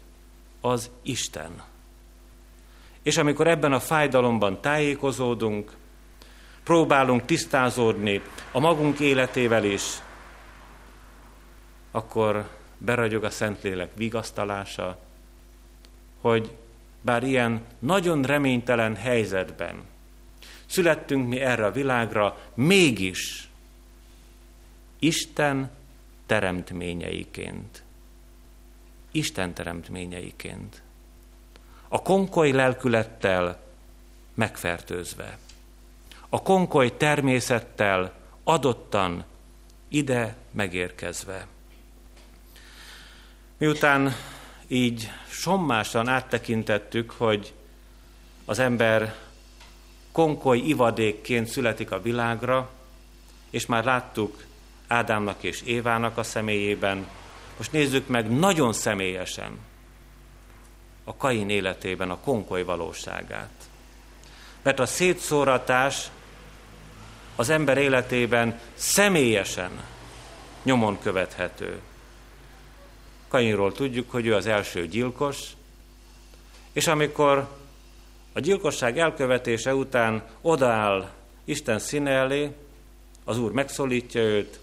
az 0.62 0.89
Isten. 1.01 1.63
És 3.01 3.17
amikor 3.17 3.47
ebben 3.47 3.73
a 3.73 3.79
fájdalomban 3.79 4.62
tájékozódunk, 4.62 5.75
próbálunk 6.69 7.25
tisztázódni 7.25 8.21
a 8.51 8.60
magunk 8.60 8.99
életével 8.99 9.63
is, 9.63 9.84
akkor 11.91 12.49
beragyog 12.77 13.23
a 13.23 13.29
Szentlélek 13.29 13.91
vigasztalása, 13.95 14.99
hogy 16.21 16.51
bár 17.01 17.23
ilyen 17.23 17.62
nagyon 17.79 18.21
reménytelen 18.21 18.95
helyzetben 18.95 19.82
születtünk 20.65 21.27
mi 21.27 21.39
erre 21.39 21.65
a 21.65 21.71
világra, 21.71 22.38
mégis 22.53 23.49
Isten 24.99 25.71
teremtményeiként. 26.25 27.84
Isten 29.12 29.53
teremtményeiként. 29.53 30.82
A 31.88 32.01
konkoly 32.01 32.51
lelkülettel 32.51 33.60
megfertőzve. 34.34 35.38
A 36.30 36.42
konkoly 36.42 36.98
természettel 36.98 38.13
adottan 38.44 39.24
ide 39.88 40.36
megérkezve. 40.52 41.48
Miután 43.58 44.15
így 44.68 45.12
sommásan 45.30 46.08
áttekintettük, 46.08 47.12
hogy 47.12 47.54
az 48.46 48.60
ember 48.60 49.15
konkoly 50.12 50.58
ivadékként 50.58 51.48
születik 51.48 51.92
a 51.92 52.02
világra, 52.02 52.70
és 53.50 53.65
már 53.65 53.84
láttuk 53.84 54.44
Ádámnak 54.88 55.44
és 55.44 55.62
Évának 55.62 56.18
a 56.18 56.24
személyében, 56.24 57.08
most 57.58 57.72
nézzük 57.72 58.08
meg 58.08 58.32
nagyon 58.32 58.74
személyesen 58.74 59.58
a 61.04 61.15
Kain 61.15 61.50
életében 61.50 62.10
a 62.10 62.20
konkoly 62.20 62.63
valóságát. 62.63 63.50
Mert 64.62 64.80
a 64.80 64.86
szétszóratás 64.86 66.10
az 67.39 67.49
ember 67.49 67.78
életében 67.78 68.60
személyesen 68.73 69.69
nyomon 70.63 70.99
követhető. 70.99 71.80
Kainról 73.28 73.71
tudjuk, 73.71 74.12
hogy 74.12 74.25
ő 74.25 74.36
az 74.36 74.45
első 74.45 74.88
gyilkos, 74.88 75.38
és 76.73 76.88
amikor 76.88 77.47
a 78.34 78.39
gyilkosság 78.39 78.97
elkövetése 78.97 79.75
után 79.75 80.23
odaáll 80.41 81.10
Isten 81.43 81.80
színe 81.80 82.12
elé, 82.12 82.52
az 83.23 83.39
Úr 83.39 83.52
megszólítja 83.52 84.21
őt, 84.21 84.60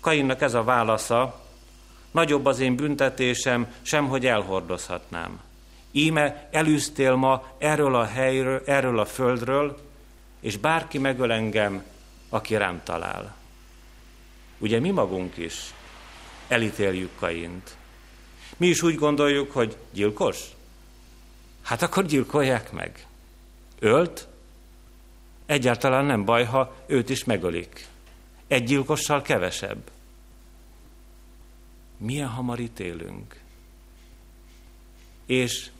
Kainnak 0.00 0.42
ez 0.42 0.54
a 0.54 0.64
válasza, 0.64 1.40
nagyobb 2.10 2.46
az 2.46 2.60
én 2.60 2.76
büntetésem, 2.76 3.74
sem 3.82 4.08
hogy 4.08 4.26
elhordozhatnám. 4.26 5.40
Íme 5.92 6.48
elűztél 6.50 7.14
ma 7.14 7.44
erről 7.58 7.94
a 7.94 8.04
helyről, 8.04 8.62
erről 8.66 8.98
a 8.98 9.06
földről, 9.06 9.78
és 10.40 10.56
bárki 10.56 10.98
megöl 10.98 11.32
engem, 11.32 11.82
aki 12.28 12.56
rám 12.56 12.80
talál. 12.84 13.36
Ugye 14.58 14.80
mi 14.80 14.90
magunk 14.90 15.36
is 15.36 15.74
elítéljük 16.48 17.10
Kaint. 17.18 17.76
Mi 18.56 18.66
is 18.66 18.82
úgy 18.82 18.94
gondoljuk, 18.94 19.52
hogy 19.52 19.76
gyilkos? 19.92 20.44
Hát 21.62 21.82
akkor 21.82 22.06
gyilkolják 22.06 22.72
meg. 22.72 23.06
Ölt? 23.78 24.28
Egyáltalán 25.46 26.04
nem 26.04 26.24
baj, 26.24 26.44
ha 26.44 26.74
őt 26.86 27.10
is 27.10 27.24
megölik. 27.24 27.86
Egy 28.46 28.64
gyilkossal 28.64 29.22
kevesebb. 29.22 29.90
Milyen 31.96 32.28
hamar 32.28 32.60
ítélünk. 32.60 33.40
És 35.26 35.70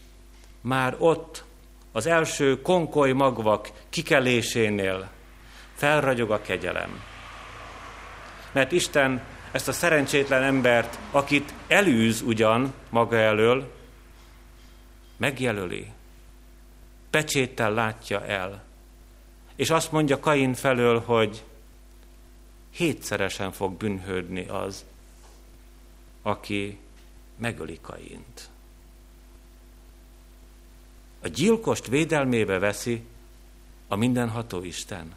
már 0.61 0.97
ott 0.99 1.45
az 1.93 2.07
első 2.07 2.61
konkoly 2.63 3.13
magvak 3.13 3.73
kikelésénél 3.89 5.11
felragyog 5.79 6.31
a 6.31 6.43
kegyelem. 6.43 7.03
Mert 8.53 8.73
Isten 8.73 9.23
ezt 9.53 9.69
a 9.69 9.73
szerencsétlen 9.73 10.43
embert, 10.43 10.99
akit 11.11 11.55
elűz 11.67 12.21
ugyan 12.21 12.73
maga 12.91 13.17
elől, 13.17 13.73
megjelöli, 15.17 15.87
pecséttel 17.11 17.73
látja 17.73 18.27
el, 18.27 18.63
és 19.57 19.71
azt 19.71 19.93
mondja 19.93 20.21
Kain 20.21 20.55
felől, 20.55 21.01
hogy 21.01 21.45
hétszeresen 22.71 23.53
fog 23.53 23.73
bűnhődni 23.73 24.49
az, 24.49 24.85
aki 26.23 26.79
megöli 27.37 27.79
Kaint. 27.81 28.49
A 31.23 31.29
gyilkost 31.29 31.87
védelmébe 31.87 32.59
veszi 32.59 33.03
a 33.89 33.97
mindenható 33.97 34.63
Isten. 34.63 35.15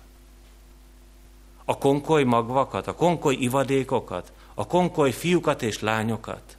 A 1.71 1.77
konkoly 1.77 2.23
magvakat, 2.23 2.87
a 2.87 2.95
konkoly 2.95 3.35
ivadékokat, 3.35 4.31
a 4.53 4.67
konkoly 4.67 5.11
fiúkat 5.11 5.61
és 5.61 5.79
lányokat. 5.79 6.57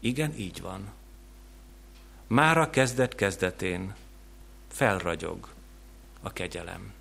Igen, 0.00 0.34
így 0.36 0.60
van. 0.60 0.92
Már 2.26 2.58
a 2.58 2.70
kezdet 2.70 3.14
kezdetén 3.14 3.94
felragyog 4.68 5.48
a 6.22 6.32
kegyelem. 6.32 6.92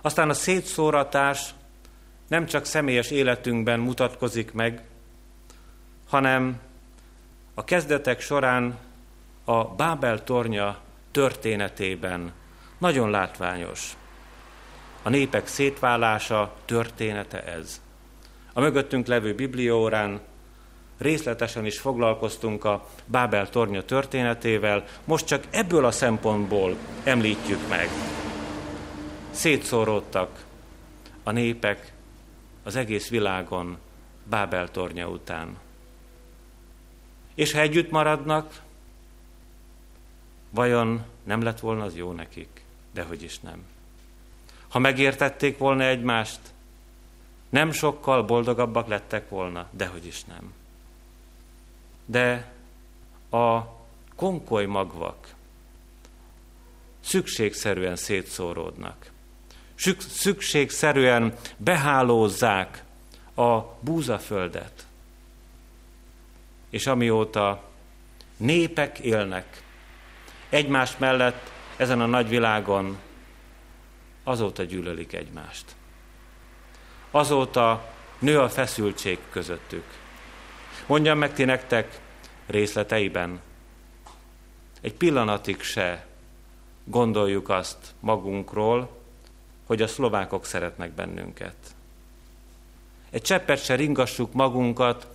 Aztán 0.00 0.28
a 0.28 0.34
szétszóratás 0.34 1.54
nem 2.28 2.46
csak 2.46 2.64
személyes 2.64 3.10
életünkben 3.10 3.80
mutatkozik 3.80 4.52
meg, 4.52 4.84
hanem 6.08 6.60
a 7.54 7.64
kezdetek 7.64 8.20
során 8.20 8.78
a 9.44 9.64
Bábel 9.64 10.24
tornya 10.24 10.78
történetében 11.10 12.32
nagyon 12.78 13.10
látványos. 13.10 13.96
A 15.02 15.08
népek 15.08 15.46
szétválása 15.46 16.54
története 16.64 17.44
ez. 17.44 17.80
A 18.52 18.60
mögöttünk 18.60 19.06
levő 19.06 19.34
bibliórán 19.34 20.20
részletesen 20.98 21.66
is 21.66 21.78
foglalkoztunk 21.78 22.64
a 22.64 22.88
Bábel 23.06 23.48
tornya 23.48 23.84
történetével, 23.84 24.84
most 25.04 25.26
csak 25.26 25.44
ebből 25.50 25.84
a 25.84 25.90
szempontból 25.90 26.76
említjük 27.04 27.68
meg. 27.68 27.88
Szétszóródtak 29.30 30.44
a 31.22 31.30
népek 31.30 31.92
az 32.62 32.76
egész 32.76 33.08
világon 33.08 33.78
Bábel 34.24 34.70
tornya 34.70 35.08
után. 35.08 35.58
És 37.34 37.52
ha 37.52 37.60
együtt 37.60 37.90
maradnak, 37.90 38.60
vajon 40.50 41.04
nem 41.24 41.42
lett 41.42 41.60
volna 41.60 41.84
az 41.84 41.96
jó 41.96 42.12
nekik? 42.12 42.64
Dehogy 42.92 43.22
is 43.22 43.40
nem. 43.40 43.71
Ha 44.72 44.78
megértették 44.78 45.58
volna 45.58 45.84
egymást, 45.84 46.40
nem 47.48 47.72
sokkal 47.72 48.22
boldogabbak 48.22 48.88
lettek 48.88 49.28
volna, 49.28 49.68
dehogy 49.70 50.06
is 50.06 50.24
nem. 50.24 50.52
De 52.04 52.52
a 53.30 53.60
konkoly 54.16 54.66
magvak 54.66 55.34
szükségszerűen 57.00 57.96
szétszóródnak. 57.96 59.10
Szükségszerűen 59.98 61.34
behálózzák 61.56 62.84
a 63.34 63.58
búzaföldet. 63.80 64.86
És 66.70 66.86
amióta 66.86 67.62
népek 68.36 68.98
élnek 68.98 69.62
egymás 70.48 70.96
mellett 70.96 71.50
ezen 71.76 72.00
a 72.00 72.06
nagy 72.06 72.28
világon, 72.28 72.98
azóta 74.24 74.62
gyűlölik 74.62 75.12
egymást. 75.12 75.64
Azóta 77.10 77.92
nő 78.18 78.40
a 78.40 78.48
feszültség 78.48 79.18
közöttük. 79.30 79.84
Mondjam 80.86 81.18
meg 81.18 81.32
ti 81.32 81.44
nektek 81.44 82.00
részleteiben. 82.46 83.40
Egy 84.80 84.94
pillanatig 84.94 85.60
se 85.60 86.06
gondoljuk 86.84 87.48
azt 87.48 87.94
magunkról, 88.00 89.00
hogy 89.66 89.82
a 89.82 89.86
szlovákok 89.86 90.44
szeretnek 90.44 90.90
bennünket. 90.90 91.54
Egy 93.10 93.22
cseppet 93.22 93.64
se 93.64 93.74
ringassuk 93.74 94.32
magunkat 94.32 95.06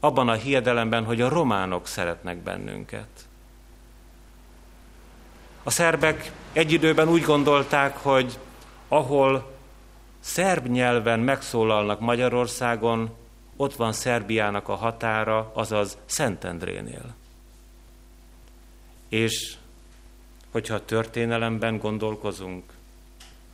abban 0.00 0.28
a 0.28 0.32
hiedelemben, 0.32 1.04
hogy 1.04 1.20
a 1.20 1.28
románok 1.28 1.86
szeretnek 1.86 2.36
bennünket. 2.36 3.08
A 5.62 5.70
szerbek 5.70 6.32
egy 6.52 6.72
időben 6.72 7.08
úgy 7.08 7.22
gondolták, 7.22 7.96
hogy 7.96 8.38
ahol 8.88 9.54
szerb 10.20 10.66
nyelven 10.66 11.20
megszólalnak 11.20 12.00
Magyarországon, 12.00 13.10
ott 13.56 13.74
van 13.74 13.92
Szerbiának 13.92 14.68
a 14.68 14.74
határa, 14.74 15.50
azaz 15.54 15.96
Szentendrénél. 16.04 17.14
És 19.08 19.56
hogyha 20.50 20.74
a 20.74 20.84
történelemben 20.84 21.78
gondolkozunk, 21.78 22.72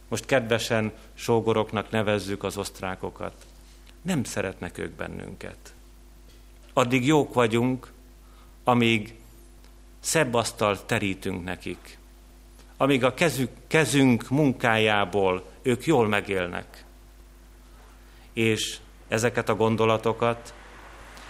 most 0.09 0.27
kedvesen 0.27 0.92
sógoroknak 1.14 1.90
nevezzük 1.90 2.45
az 2.45 2.57
osztrákokat, 2.57 3.35
nem 4.03 4.25
szeretnek 4.25 4.79
ők 4.79 4.90
bennünket. 4.90 5.75
Addig 6.73 7.07
jók 7.07 7.35
vagyunk, 7.35 7.92
amíg 8.64 9.14
szebb 10.01 10.35
asztalt 10.35 10.85
terítünk 10.85 11.45
nekik 11.45 11.99
amíg 12.83 13.05
a 13.05 13.14
kezük, 13.14 13.51
kezünk 13.66 14.29
munkájából 14.29 15.45
ők 15.62 15.87
jól 15.87 16.09
megélnek. 16.09 16.85
És 18.33 18.79
ezeket 19.09 19.49
a 19.49 19.55
gondolatokat 19.55 20.55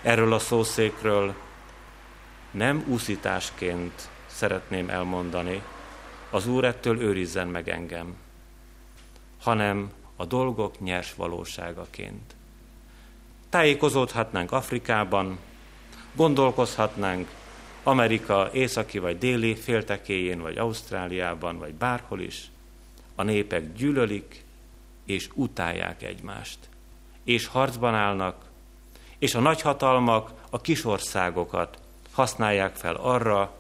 erről 0.03 0.33
a 0.33 0.39
szószékről 0.39 1.35
nem 2.51 2.85
úszításként 2.89 4.09
szeretném 4.27 4.89
elmondani, 4.89 5.63
az 6.31 6.47
Úr 6.47 6.65
ettől 6.65 7.01
őrizzen 7.01 7.49
meg 7.49 7.69
engem, 7.69 8.15
hanem 9.41 9.93
a 10.17 10.25
dolgok 10.25 10.81
nyers 10.81 11.15
valóságaként. 11.15 12.35
Tájékozódhatnánk 13.49 14.53
Afrikában, 14.53 15.39
gondolkozhatnánk 16.15 17.29
Amerika 17.83 18.51
északi 18.53 18.99
vagy 18.99 19.19
déli 19.19 19.55
féltekéjén, 19.55 20.41
vagy 20.41 20.59
Ausztráliában, 20.59 21.59
vagy 21.59 21.75
bárhol 21.75 22.21
is, 22.21 22.51
a 23.15 23.23
népek 23.23 23.73
gyűlölik 23.73 24.45
és 25.05 25.29
utálják 25.35 26.03
egymást. 26.03 26.59
És 27.25 27.47
harcban 27.47 27.95
állnak, 27.95 28.45
és 29.19 29.35
a 29.35 29.41
nagyhatalmak 29.41 30.31
a 30.51 30.61
kisországokat 30.61 31.79
használják 32.13 32.75
fel 32.75 32.95
arra, 32.95 33.57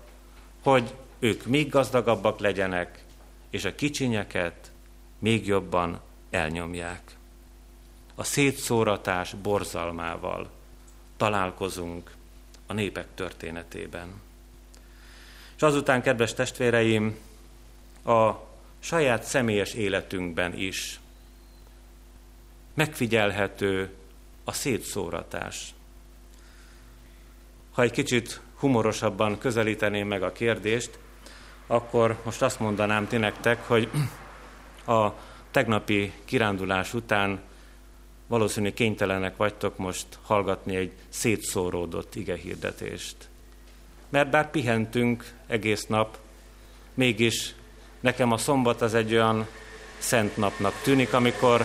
hogy 0.62 0.94
ők 1.18 1.46
még 1.46 1.68
gazdagabbak 1.68 2.38
legyenek, 2.38 3.04
és 3.50 3.64
a 3.64 3.74
kicsinyeket 3.74 4.70
még 5.18 5.46
jobban 5.46 6.00
elnyomják. 6.30 7.16
A 8.14 8.24
szétszóratás 8.24 9.35
borzalmával 9.35 10.50
találkozunk 11.16 12.11
a 12.66 12.72
népek 12.72 13.07
történetében. 13.14 14.20
És 15.57 15.62
azután, 15.62 16.03
kedves 16.03 16.35
testvéreim, 16.35 17.18
a 18.05 18.31
saját 18.79 19.22
személyes 19.22 19.75
életünkben 19.75 20.55
is 20.57 21.01
megfigyelhető 22.75 23.90
a 24.44 24.53
szétszóratás. 24.53 25.75
Ha 27.72 27.83
egy 27.83 27.90
kicsit 27.90 28.40
humorosabban 28.57 29.38
közelíteném 29.38 30.07
meg 30.07 30.22
a 30.22 30.33
kérdést, 30.33 30.98
akkor 31.66 32.20
most 32.25 32.42
azt 32.42 32.61
mondanám 32.61 33.07
ti 33.07 33.16
nektek, 33.16 33.66
hogy 33.66 33.90
a 34.87 35.09
tegnapi 35.51 36.12
kirándulás 36.25 36.94
után 36.94 37.40
valószínűleg 38.26 38.74
kénytelenek 38.74 39.37
vagytok 39.37 39.76
most 39.76 40.06
hallgatni 40.22 40.76
egy 40.76 40.92
szétszóródott 41.08 42.14
ige 42.14 42.37
hirdetést. 42.37 43.16
Mert 44.08 44.30
bár 44.30 44.50
pihentünk 44.50 45.35
egész 45.46 45.87
nap, 45.87 46.18
mégis 46.94 47.54
nekem 48.00 48.32
a 48.32 48.37
szombat 48.37 48.82
az 48.82 48.94
egy 48.94 49.12
olyan 49.12 49.46
szent 49.98 50.37
napnak 50.37 50.74
tűnik, 50.82 51.12
amikor 51.12 51.64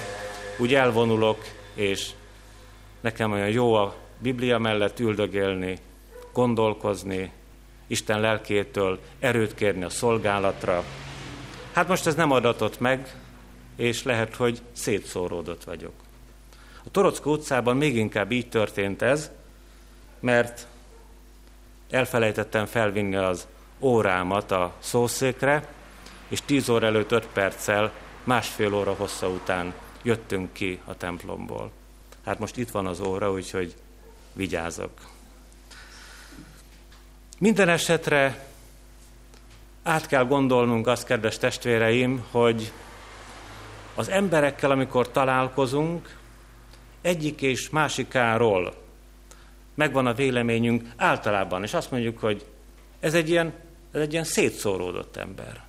úgy 0.57 0.73
elvonulok, 0.73 1.45
és 1.73 2.09
nekem 3.01 3.31
olyan 3.31 3.49
jó 3.49 3.73
a 3.73 3.95
Biblia 4.19 4.57
mellett 4.57 4.99
üldögélni, 4.99 5.77
gondolkozni, 6.33 7.31
Isten 7.87 8.19
lelkétől 8.19 8.99
erőt 9.19 9.55
kérni 9.55 9.83
a 9.83 9.89
szolgálatra. 9.89 10.83
Hát 11.71 11.87
most 11.87 12.07
ez 12.07 12.15
nem 12.15 12.31
adatott 12.31 12.79
meg, 12.79 13.15
és 13.75 14.03
lehet, 14.03 14.35
hogy 14.35 14.61
szétszóródott 14.71 15.63
vagyok. 15.63 15.93
A 16.87 16.91
Torockó 16.91 17.31
utcában 17.31 17.77
még 17.77 17.95
inkább 17.95 18.31
így 18.31 18.49
történt 18.49 19.01
ez, 19.01 19.31
mert 20.19 20.67
elfelejtettem 21.89 22.65
felvinni 22.65 23.15
az 23.15 23.47
órámat 23.79 24.51
a 24.51 24.73
szószékre, 24.79 25.67
és 26.27 26.41
tíz 26.41 26.69
óra 26.69 26.85
előtt 26.85 27.11
öt 27.11 27.27
perccel, 27.27 27.91
másfél 28.23 28.73
óra 28.73 28.93
hossza 28.93 29.29
után 29.29 29.73
jöttünk 30.01 30.53
ki 30.53 30.79
a 30.85 30.97
templomból. 30.97 31.71
Hát 32.25 32.39
most 32.39 32.57
itt 32.57 32.71
van 32.71 32.85
az 32.85 32.99
óra, 32.99 33.31
úgyhogy 33.31 33.75
vigyázok. 34.33 34.91
Minden 37.39 37.69
esetre 37.69 38.47
át 39.83 40.07
kell 40.07 40.25
gondolnunk 40.25 40.87
azt, 40.87 41.05
kedves 41.05 41.37
testvéreim, 41.37 42.25
hogy 42.31 42.71
az 43.95 44.09
emberekkel, 44.09 44.71
amikor 44.71 45.11
találkozunk, 45.11 46.15
egyik 47.07 47.41
és 47.41 47.69
másikáról 47.69 48.73
megvan 49.75 50.05
a 50.05 50.13
véleményünk 50.13 50.83
általában, 50.95 51.63
és 51.63 51.73
azt 51.73 51.91
mondjuk, 51.91 52.19
hogy 52.19 52.45
ez 52.99 53.13
egy 53.13 53.29
ilyen, 53.29 53.53
ez 53.91 54.01
egy 54.01 54.11
ilyen 54.11 54.23
szétszóródott 54.23 55.15
ember. 55.17 55.63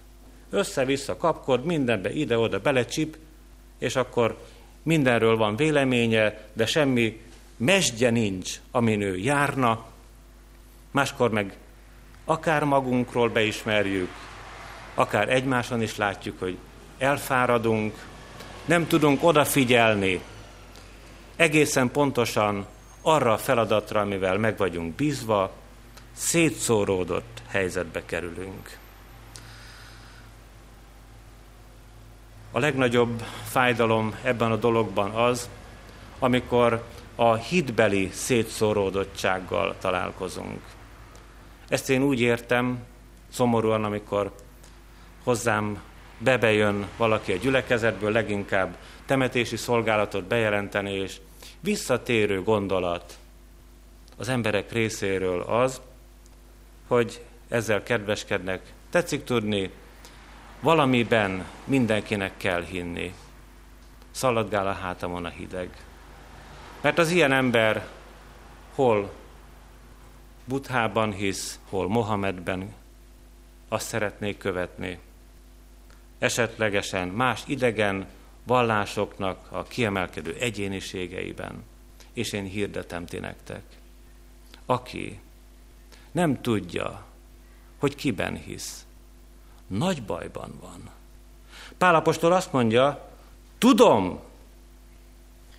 Össze-vissza 0.51 1.17
kapkod, 1.17 1.65
mindenbe 1.65 2.13
ide-oda 2.13 2.61
belecsip, 2.61 3.17
és 3.79 3.97
akkor 3.97 4.39
mindenről 4.83 5.37
van 5.37 5.57
véleménye, 5.57 6.41
de 6.53 6.67
semmi 6.67 7.21
mesdje 7.57 8.11
nincs, 8.11 8.61
amin 8.71 9.01
ő 9.01 9.17
járna, 9.17 9.85
máskor 10.91 11.31
meg 11.31 11.57
akár 12.25 12.65
magunkról 12.65 13.29
beismerjük, 13.29 14.11
akár 14.95 15.29
egymáson 15.29 15.83
is 15.83 15.97
látjuk, 15.97 16.39
hogy 16.39 16.57
elfáradunk, 16.99 18.07
nem 18.65 18.87
tudunk 18.87 19.25
odafigyelni 19.25 20.21
egészen 21.39 21.91
pontosan 21.91 22.67
arra 23.03 23.33
a 23.33 23.39
feladatra, 23.39 24.01
amivel 24.01 24.39
meg 24.39 24.57
vagyunk 24.57 24.95
bízva, 24.95 25.53
szétszóródott 26.13 27.43
helyzetbe 27.47 28.05
kerülünk. 28.05 28.79
A 32.53 32.59
legnagyobb 32.59 33.23
fájdalom 33.45 34.15
ebben 34.23 34.53
a 34.53 34.57
dologban 34.57 35.11
az, 35.11 35.49
amikor 36.19 36.85
a 37.15 37.35
hitbeli 37.35 38.11
szétszóródottsággal 38.13 39.75
találkozunk. 39.81 40.61
Ezt 41.69 41.91
én 41.91 42.03
úgy 42.03 42.21
értem, 42.21 42.79
szomorúan, 43.33 43.85
amikor 43.85 44.33
hozzám 45.25 45.83
bebejön 46.19 46.87
valaki 46.97 47.33
a 47.33 47.37
gyülekezetből, 47.37 48.13
leginkább 48.13 48.77
temetési 49.07 49.57
szolgálatot 49.57 50.25
bejelenteni, 50.25 50.93
és 50.93 51.17
visszatérő 51.61 52.43
gondolat 52.43 53.19
az 54.17 54.29
emberek 54.29 54.73
részéről 54.73 55.41
az, 55.43 55.81
hogy 56.87 57.25
ezzel 57.49 57.83
kedveskednek. 57.83 58.73
Tetszik 58.91 59.25
tudni, 59.25 59.71
valamiben 60.61 61.45
mindenkinek 61.65 62.37
kell 62.37 62.63
hinni. 62.63 63.15
Szaladgál 64.11 64.67
a 64.67 64.73
hátamon 64.73 65.25
a 65.25 65.29
hideg. 65.29 65.71
Mert 66.81 66.99
az 66.99 67.11
ilyen 67.11 67.33
ember 67.33 67.89
hol 68.75 69.11
Buthában 70.45 71.13
hisz, 71.13 71.59
hol 71.69 71.89
Mohamedben, 71.89 72.75
azt 73.69 73.87
szeretnék 73.87 74.39
követni. 74.39 74.99
Esetlegesen 76.19 77.09
más 77.09 77.43
idegen 77.47 78.07
vallásoknak 78.49 79.47
a 79.51 79.63
kiemelkedő 79.63 80.37
egyéniségeiben, 80.41 81.65
és 82.13 82.33
én 82.33 82.45
hirdetem 82.45 83.07
ti 83.07 83.19
nektek. 83.19 83.63
Aki 84.67 85.21
nem 86.13 86.41
tudja, 86.41 87.05
hogy 87.79 87.95
kiben 87.95 88.37
hisz, 88.37 88.87
nagy 89.67 90.03
bajban 90.03 90.59
van. 90.61 90.91
Pálapostól 91.79 92.33
azt 92.33 92.53
mondja, 92.53 93.11
tudom, 93.59 94.21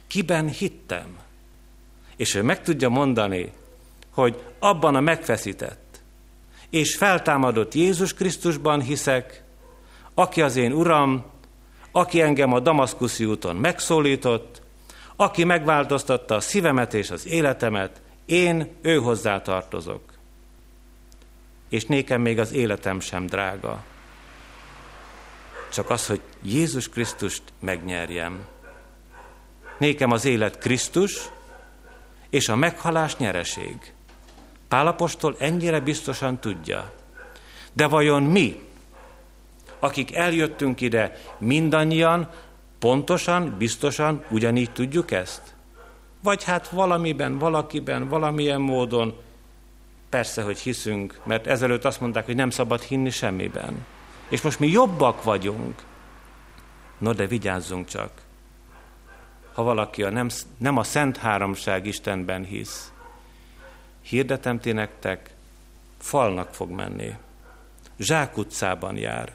kiben 0.07 0.47
hittem. 0.47 1.17
És 2.15 2.35
ő 2.35 2.43
meg 2.43 2.61
tudja 2.61 2.89
mondani, 2.89 3.53
hogy 4.09 4.43
abban 4.59 4.95
a 4.95 4.99
megfeszített 4.99 5.89
és 6.69 6.95
feltámadott 6.95 7.73
Jézus 7.73 8.13
Krisztusban 8.13 8.81
hiszek, 8.81 9.43
aki 10.13 10.41
az 10.41 10.55
én 10.55 10.71
Uram, 10.71 11.25
aki 11.91 12.21
engem 12.21 12.53
a 12.53 12.59
Damaszkuszi 12.59 13.25
úton 13.25 13.55
megszólított, 13.55 14.61
aki 15.15 15.43
megváltoztatta 15.43 16.35
a 16.35 16.39
szívemet 16.39 16.93
és 16.93 17.09
az 17.09 17.27
életemet, 17.27 18.01
én 18.25 18.71
ő 18.81 18.97
hozzá 18.97 19.41
tartozok. 19.41 20.01
És 21.69 21.85
nékem 21.85 22.21
még 22.21 22.39
az 22.39 22.51
életem 22.51 22.99
sem 22.99 23.25
drága. 23.25 23.83
Csak 25.71 25.89
az, 25.89 26.07
hogy 26.07 26.21
Jézus 26.41 26.89
Krisztust 26.89 27.43
megnyerjem. 27.59 28.45
Nékem 29.77 30.11
az 30.11 30.25
élet 30.25 30.57
Krisztus, 30.57 31.29
és 32.29 32.49
a 32.49 32.55
meghalás 32.55 33.17
nyereség. 33.17 33.93
Pálapostól 34.67 35.35
ennyire 35.39 35.79
biztosan 35.79 36.39
tudja. 36.39 36.93
De 37.73 37.87
vajon 37.87 38.23
mi, 38.23 38.68
akik 39.79 40.15
eljöttünk 40.15 40.81
ide, 40.81 41.15
mindannyian 41.37 42.29
pontosan, 42.79 43.55
biztosan 43.57 44.23
ugyanígy 44.29 44.71
tudjuk 44.71 45.11
ezt? 45.11 45.55
Vagy 46.23 46.43
hát 46.43 46.69
valamiben, 46.69 47.37
valakiben, 47.37 48.07
valamilyen 48.07 48.61
módon, 48.61 49.17
persze, 50.09 50.41
hogy 50.41 50.59
hiszünk, 50.59 51.19
mert 51.23 51.47
ezelőtt 51.47 51.85
azt 51.85 52.01
mondták, 52.01 52.25
hogy 52.25 52.35
nem 52.35 52.49
szabad 52.49 52.81
hinni 52.81 53.09
semmiben. 53.09 53.85
És 54.29 54.41
most 54.41 54.59
mi 54.59 54.67
jobbak 54.67 55.23
vagyunk. 55.23 55.83
No, 56.97 57.13
de 57.13 57.27
vigyázzunk 57.27 57.87
csak. 57.87 58.11
Ha 59.53 59.63
valaki 59.63 60.03
a 60.03 60.09
nem, 60.09 60.27
nem 60.57 60.77
a 60.77 60.83
Szent 60.83 61.17
Háromság 61.17 61.85
Istenben 61.85 62.43
hisz, 62.43 62.91
hirdetem 64.01 64.59
ti 64.59 64.71
nektek, 64.71 65.33
falnak 65.97 66.53
fog 66.53 66.69
menni. 66.69 67.13
Zsákutcában 67.97 68.97
jár. 68.97 69.33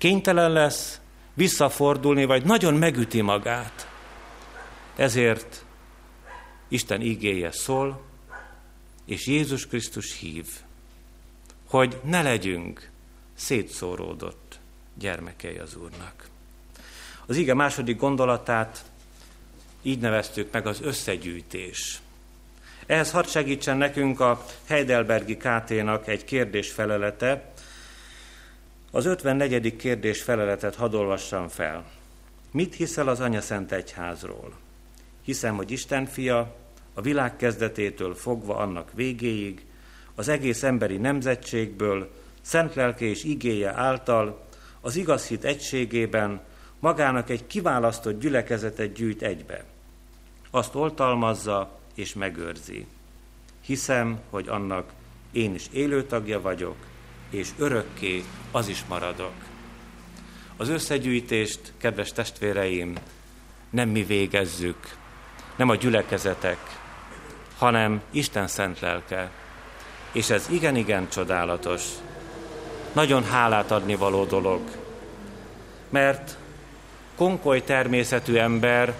Kénytelen 0.00 0.52
lesz 0.52 1.00
visszafordulni, 1.34 2.24
vagy 2.24 2.44
nagyon 2.44 2.74
megüti 2.74 3.20
magát. 3.20 3.88
Ezért 4.96 5.64
Isten 6.68 7.00
igéje 7.00 7.52
szól, 7.52 8.02
és 9.04 9.26
Jézus 9.26 9.66
Krisztus 9.66 10.18
hív, 10.18 10.46
hogy 11.68 12.00
ne 12.04 12.22
legyünk 12.22 12.90
szétszóródott 13.34 14.58
gyermekei 14.98 15.56
az 15.58 15.76
Úrnak. 15.76 16.28
Az 17.26 17.36
ige 17.36 17.54
második 17.54 17.96
gondolatát 17.96 18.84
így 19.82 19.98
neveztük 19.98 20.52
meg 20.52 20.66
az 20.66 20.80
összegyűjtés. 20.82 22.00
Ehhez 22.86 23.10
hadd 23.10 23.26
segítsen 23.26 23.76
nekünk 23.76 24.20
a 24.20 24.44
Heidelbergi 24.66 25.36
KT-nak 25.36 26.08
egy 26.08 26.24
kérdés 26.24 26.70
felelete. 26.70 27.49
Az 28.92 29.06
54. 29.06 29.76
kérdés 29.76 30.22
feleletet 30.22 30.74
hadd 30.74 30.94
olvassam 30.94 31.48
fel. 31.48 31.84
Mit 32.52 32.74
hiszel 32.74 33.08
az 33.08 33.20
Anya 33.20 33.40
Szent 33.40 33.72
Egyházról? 33.72 34.52
Hiszem, 35.22 35.56
hogy 35.56 35.70
Isten 35.70 36.06
fia, 36.06 36.56
a 36.94 37.00
világ 37.00 37.36
kezdetétől 37.36 38.14
fogva 38.14 38.56
annak 38.56 38.90
végéig, 38.94 39.66
az 40.14 40.28
egész 40.28 40.62
emberi 40.62 40.96
nemzetségből, 40.96 42.10
szent 42.40 42.74
lelke 42.74 43.04
és 43.04 43.24
igéje 43.24 43.72
által, 43.72 44.46
az 44.80 44.96
igaz 44.96 45.26
hit 45.26 45.44
egységében 45.44 46.40
magának 46.78 47.30
egy 47.30 47.46
kiválasztott 47.46 48.20
gyülekezetet 48.20 48.92
gyűjt 48.92 49.22
egybe. 49.22 49.64
Azt 50.50 50.74
oltalmazza, 50.74 51.78
és 51.94 52.14
megőrzi. 52.14 52.86
Hiszem, 53.60 54.20
hogy 54.30 54.48
annak 54.48 54.92
én 55.32 55.54
is 55.54 55.66
élő 55.72 56.04
tagja 56.04 56.40
vagyok, 56.40 56.76
és 57.30 57.48
örökké 57.58 58.24
az 58.50 58.68
is 58.68 58.84
maradok. 58.88 59.34
Az 60.56 60.68
összegyűjtést, 60.68 61.72
kedves 61.78 62.12
testvéreim, 62.12 62.94
nem 63.70 63.88
mi 63.88 64.02
végezzük, 64.02 64.96
nem 65.56 65.68
a 65.68 65.74
gyülekezetek, 65.74 66.58
hanem 67.58 68.02
Isten 68.10 68.46
szent 68.46 68.80
lelke. 68.80 69.30
És 70.12 70.30
ez 70.30 70.46
igen-igen 70.50 71.08
csodálatos. 71.08 71.82
Nagyon 72.92 73.24
hálát 73.24 73.70
adni 73.70 73.94
való 73.94 74.24
dolog. 74.24 74.60
Mert 75.88 76.36
konkoly 77.16 77.64
természetű 77.64 78.36
ember 78.36 78.94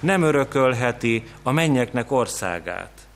nem 0.00 0.22
örökölheti 0.22 1.22
a 1.42 1.50
mennyeknek 1.52 2.10
országát. 2.10 3.06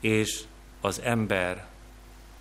És 0.00 0.40
az 0.80 1.00
ember 1.04 1.66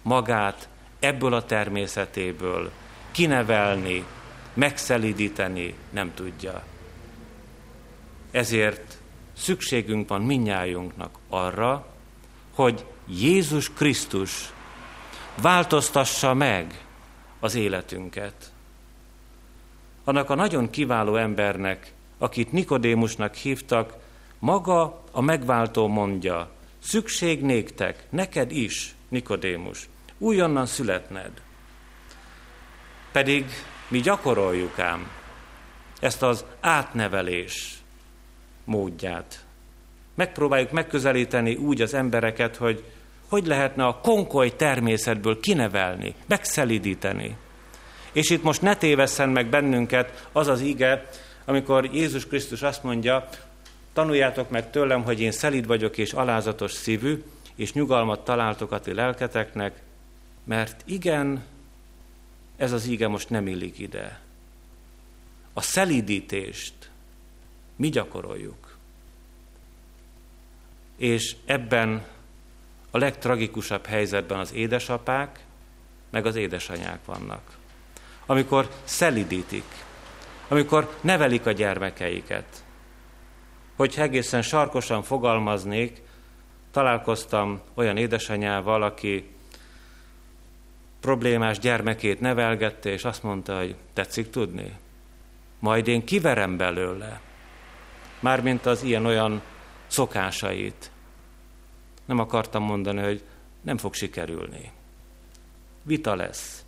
magát 0.01 0.69
ebből 1.01 1.33
a 1.33 1.45
természetéből 1.45 2.71
kinevelni, 3.11 4.05
megszelidíteni 4.53 5.75
nem 5.89 6.13
tudja. 6.13 6.63
Ezért 8.31 8.97
szükségünk 9.37 10.09
van 10.09 10.21
minnyájunknak 10.21 11.17
arra, 11.29 11.85
hogy 12.53 12.85
Jézus 13.07 13.73
Krisztus 13.73 14.53
változtassa 15.41 16.33
meg 16.33 16.85
az 17.39 17.55
életünket. 17.55 18.51
Annak 20.03 20.29
a 20.29 20.35
nagyon 20.35 20.69
kiváló 20.69 21.15
embernek, 21.15 21.93
akit 22.17 22.51
Nikodémusnak 22.51 23.35
hívtak, 23.35 23.93
maga 24.39 25.03
a 25.11 25.21
megváltó 25.21 25.87
mondja, 25.87 26.49
szükség 26.79 27.41
néktek, 27.41 28.03
neked 28.09 28.51
is, 28.51 28.95
Nikodémus, 29.09 29.89
újonnan 30.21 30.65
születned. 30.65 31.31
Pedig 33.11 33.45
mi 33.87 33.99
gyakoroljuk 33.99 34.79
ám 34.79 35.11
ezt 35.99 36.23
az 36.23 36.45
átnevelés 36.59 37.77
módját. 38.63 39.45
Megpróbáljuk 40.15 40.71
megközelíteni 40.71 41.55
úgy 41.55 41.81
az 41.81 41.93
embereket, 41.93 42.55
hogy 42.55 42.83
hogy 43.31 43.47
lehetne 43.47 43.85
a 43.85 43.99
konkoly 43.99 44.55
természetből 44.55 45.39
kinevelni, 45.39 46.15
megszelidíteni. 46.27 47.37
És 48.11 48.29
itt 48.29 48.43
most 48.43 48.61
ne 48.61 48.75
tévesszen 48.75 49.29
meg 49.29 49.45
bennünket 49.47 50.27
az 50.31 50.47
az 50.47 50.61
ige, 50.61 51.09
amikor 51.45 51.89
Jézus 51.93 52.27
Krisztus 52.27 52.61
azt 52.61 52.83
mondja, 52.83 53.27
tanuljátok 53.93 54.49
meg 54.49 54.69
tőlem, 54.69 55.03
hogy 55.03 55.21
én 55.21 55.31
szelid 55.31 55.67
vagyok 55.67 55.97
és 55.97 56.13
alázatos 56.13 56.71
szívű, 56.71 57.23
és 57.55 57.73
nyugalmat 57.73 58.23
találtok 58.23 58.71
a 58.71 58.79
ti 58.79 58.93
lelketeknek, 58.93 59.81
mert 60.43 60.81
igen, 60.85 61.43
ez 62.55 62.71
az 62.71 62.85
ige 62.85 63.07
most 63.07 63.29
nem 63.29 63.47
illik 63.47 63.79
ide. 63.79 64.19
A 65.53 65.61
szelidítést 65.61 66.89
mi 67.75 67.89
gyakoroljuk. 67.89 68.77
És 70.97 71.35
ebben 71.45 72.05
a 72.91 72.97
legtragikusabb 72.97 73.85
helyzetben 73.85 74.39
az 74.39 74.53
édesapák, 74.53 75.45
meg 76.09 76.25
az 76.25 76.35
édesanyák 76.35 77.05
vannak. 77.05 77.57
Amikor 78.25 78.69
szelidítik, 78.83 79.65
amikor 80.47 80.97
nevelik 81.01 81.45
a 81.45 81.51
gyermekeiket. 81.51 82.63
Hogy 83.75 83.93
egészen 83.97 84.41
sarkosan 84.41 85.03
fogalmaznék, 85.03 86.01
találkoztam 86.71 87.61
olyan 87.73 87.97
édesanyával, 87.97 88.83
aki 88.83 89.29
problémás 91.01 91.59
gyermekét 91.59 92.19
nevelgette, 92.19 92.89
és 92.89 93.05
azt 93.05 93.23
mondta, 93.23 93.57
hogy 93.57 93.75
tetszik 93.93 94.29
tudni? 94.29 94.77
Majd 95.59 95.87
én 95.87 96.05
kiverem 96.05 96.57
belőle. 96.57 97.21
Mármint 98.19 98.65
az 98.65 98.83
ilyen-olyan 98.83 99.41
szokásait. 99.87 100.91
Nem 102.05 102.19
akartam 102.19 102.63
mondani, 102.63 103.01
hogy 103.01 103.23
nem 103.61 103.77
fog 103.77 103.93
sikerülni. 103.93 104.71
Vita 105.83 106.15
lesz, 106.15 106.65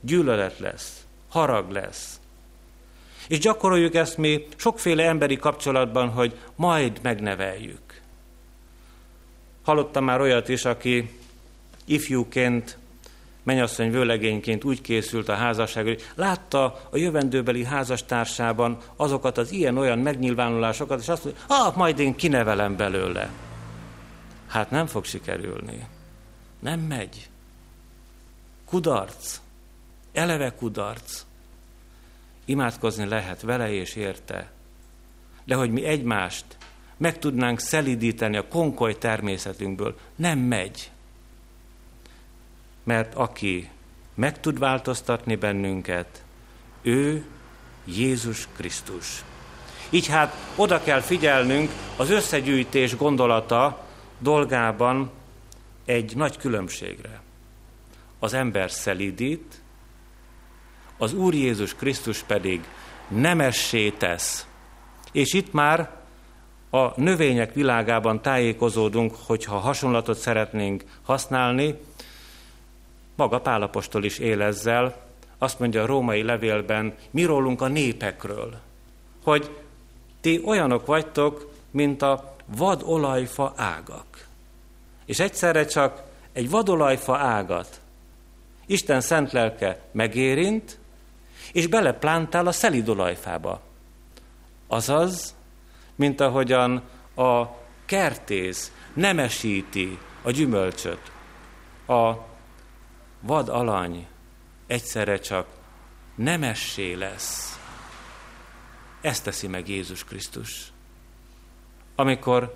gyűlölet 0.00 0.58
lesz, 0.58 1.04
harag 1.28 1.70
lesz. 1.70 2.20
És 3.28 3.38
gyakoroljuk 3.38 3.94
ezt 3.94 4.16
mi 4.16 4.46
sokféle 4.56 5.04
emberi 5.04 5.36
kapcsolatban, 5.36 6.08
hogy 6.08 6.38
majd 6.54 6.98
megneveljük. 7.02 8.00
Hallottam 9.62 10.04
már 10.04 10.20
olyat 10.20 10.48
is, 10.48 10.64
aki 10.64 11.10
ifjúként 11.84 12.78
menyasszony 13.42 13.90
vőlegényként 13.90 14.64
úgy 14.64 14.80
készült 14.80 15.28
a 15.28 15.34
házasság, 15.34 15.84
hogy 15.84 16.02
látta 16.14 16.64
a 16.90 16.96
jövendőbeli 16.96 17.64
házastársában 17.64 18.78
azokat 18.96 19.38
az 19.38 19.52
ilyen-olyan 19.52 19.98
megnyilvánulásokat, 19.98 21.00
és 21.00 21.08
azt 21.08 21.24
mondja, 21.24 21.42
ah, 21.46 21.76
majd 21.76 21.98
én 21.98 22.14
kinevelem 22.14 22.76
belőle. 22.76 23.30
Hát 24.46 24.70
nem 24.70 24.86
fog 24.86 25.04
sikerülni. 25.04 25.86
Nem 26.58 26.80
megy. 26.80 27.28
Kudarc. 28.64 29.40
Eleve 30.12 30.54
kudarc. 30.54 31.24
Imádkozni 32.44 33.06
lehet 33.06 33.42
vele 33.42 33.72
és 33.72 33.94
érte. 33.94 34.50
De 35.44 35.54
hogy 35.54 35.70
mi 35.70 35.84
egymást 35.84 36.44
meg 36.96 37.18
tudnánk 37.18 37.58
szelidíteni 37.58 38.36
a 38.36 38.48
konkoly 38.48 38.98
természetünkből, 38.98 39.98
nem 40.16 40.38
megy 40.38 40.90
mert 42.84 43.14
aki 43.14 43.70
meg 44.14 44.40
tud 44.40 44.58
változtatni 44.58 45.36
bennünket, 45.36 46.24
ő 46.82 47.24
Jézus 47.84 48.48
Krisztus. 48.56 49.24
Így 49.90 50.06
hát 50.06 50.34
oda 50.56 50.82
kell 50.82 51.00
figyelnünk 51.00 51.70
az 51.96 52.10
összegyűjtés 52.10 52.96
gondolata 52.96 53.84
dolgában 54.18 55.10
egy 55.84 56.16
nagy 56.16 56.36
különbségre. 56.36 57.20
Az 58.18 58.32
ember 58.32 58.70
szelidít, 58.70 59.62
az 60.98 61.14
Úr 61.14 61.34
Jézus 61.34 61.74
Krisztus 61.74 62.22
pedig 62.22 62.64
nemessé 63.08 63.90
tesz. 63.90 64.46
És 65.12 65.32
itt 65.32 65.52
már 65.52 65.90
a 66.70 67.00
növények 67.00 67.54
világában 67.54 68.22
tájékozódunk, 68.22 69.14
hogyha 69.26 69.58
hasonlatot 69.58 70.18
szeretnénk 70.18 70.84
használni, 71.02 71.78
maga 73.16 73.40
Pálapostól 73.40 74.04
is 74.04 74.18
él 74.18 74.42
ezzel, 74.42 74.96
azt 75.38 75.58
mondja 75.58 75.82
a 75.82 75.86
római 75.86 76.22
levélben, 76.22 76.94
mi 77.10 77.24
rólunk 77.24 77.60
a 77.60 77.68
népekről, 77.68 78.58
hogy 79.24 79.56
ti 80.20 80.42
olyanok 80.44 80.86
vagytok, 80.86 81.52
mint 81.70 82.02
a 82.02 82.36
vadolajfa 82.46 83.52
ágak. 83.56 84.26
És 85.04 85.18
egyszerre 85.18 85.64
csak 85.64 86.02
egy 86.32 86.50
vadolajfa 86.50 87.16
ágat 87.16 87.80
Isten 88.70 89.00
szent 89.00 89.32
lelke 89.32 89.80
megérint, 89.92 90.78
és 91.52 91.66
beleplántál 91.66 92.46
a 92.46 92.52
szelidolajfába. 92.52 93.60
Azaz, 94.66 95.34
mint 95.94 96.20
ahogyan 96.20 96.82
a 97.14 97.46
kertész 97.84 98.72
nemesíti 98.92 99.98
a 100.22 100.30
gyümölcsöt, 100.30 101.12
a 101.86 102.12
vad 103.20 103.48
alany 103.48 104.06
egyszerre 104.66 105.18
csak 105.18 105.46
nemessé 106.14 106.92
lesz. 106.92 107.58
Ezt 109.00 109.24
teszi 109.24 109.46
meg 109.46 109.68
Jézus 109.68 110.04
Krisztus, 110.04 110.72
amikor 111.94 112.54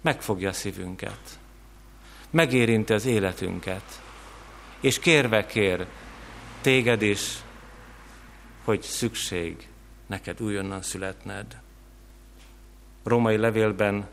megfogja 0.00 0.48
a 0.48 0.52
szívünket, 0.52 1.38
megérinti 2.30 2.92
az 2.92 3.04
életünket, 3.04 4.02
és 4.80 4.98
kérve 4.98 5.46
kér 5.46 5.86
téged 6.60 7.02
is, 7.02 7.42
hogy 8.64 8.82
szükség 8.82 9.68
neked 10.06 10.42
újonnan 10.42 10.82
születned. 10.82 11.60
Római 13.04 13.36
levélben 13.36 14.08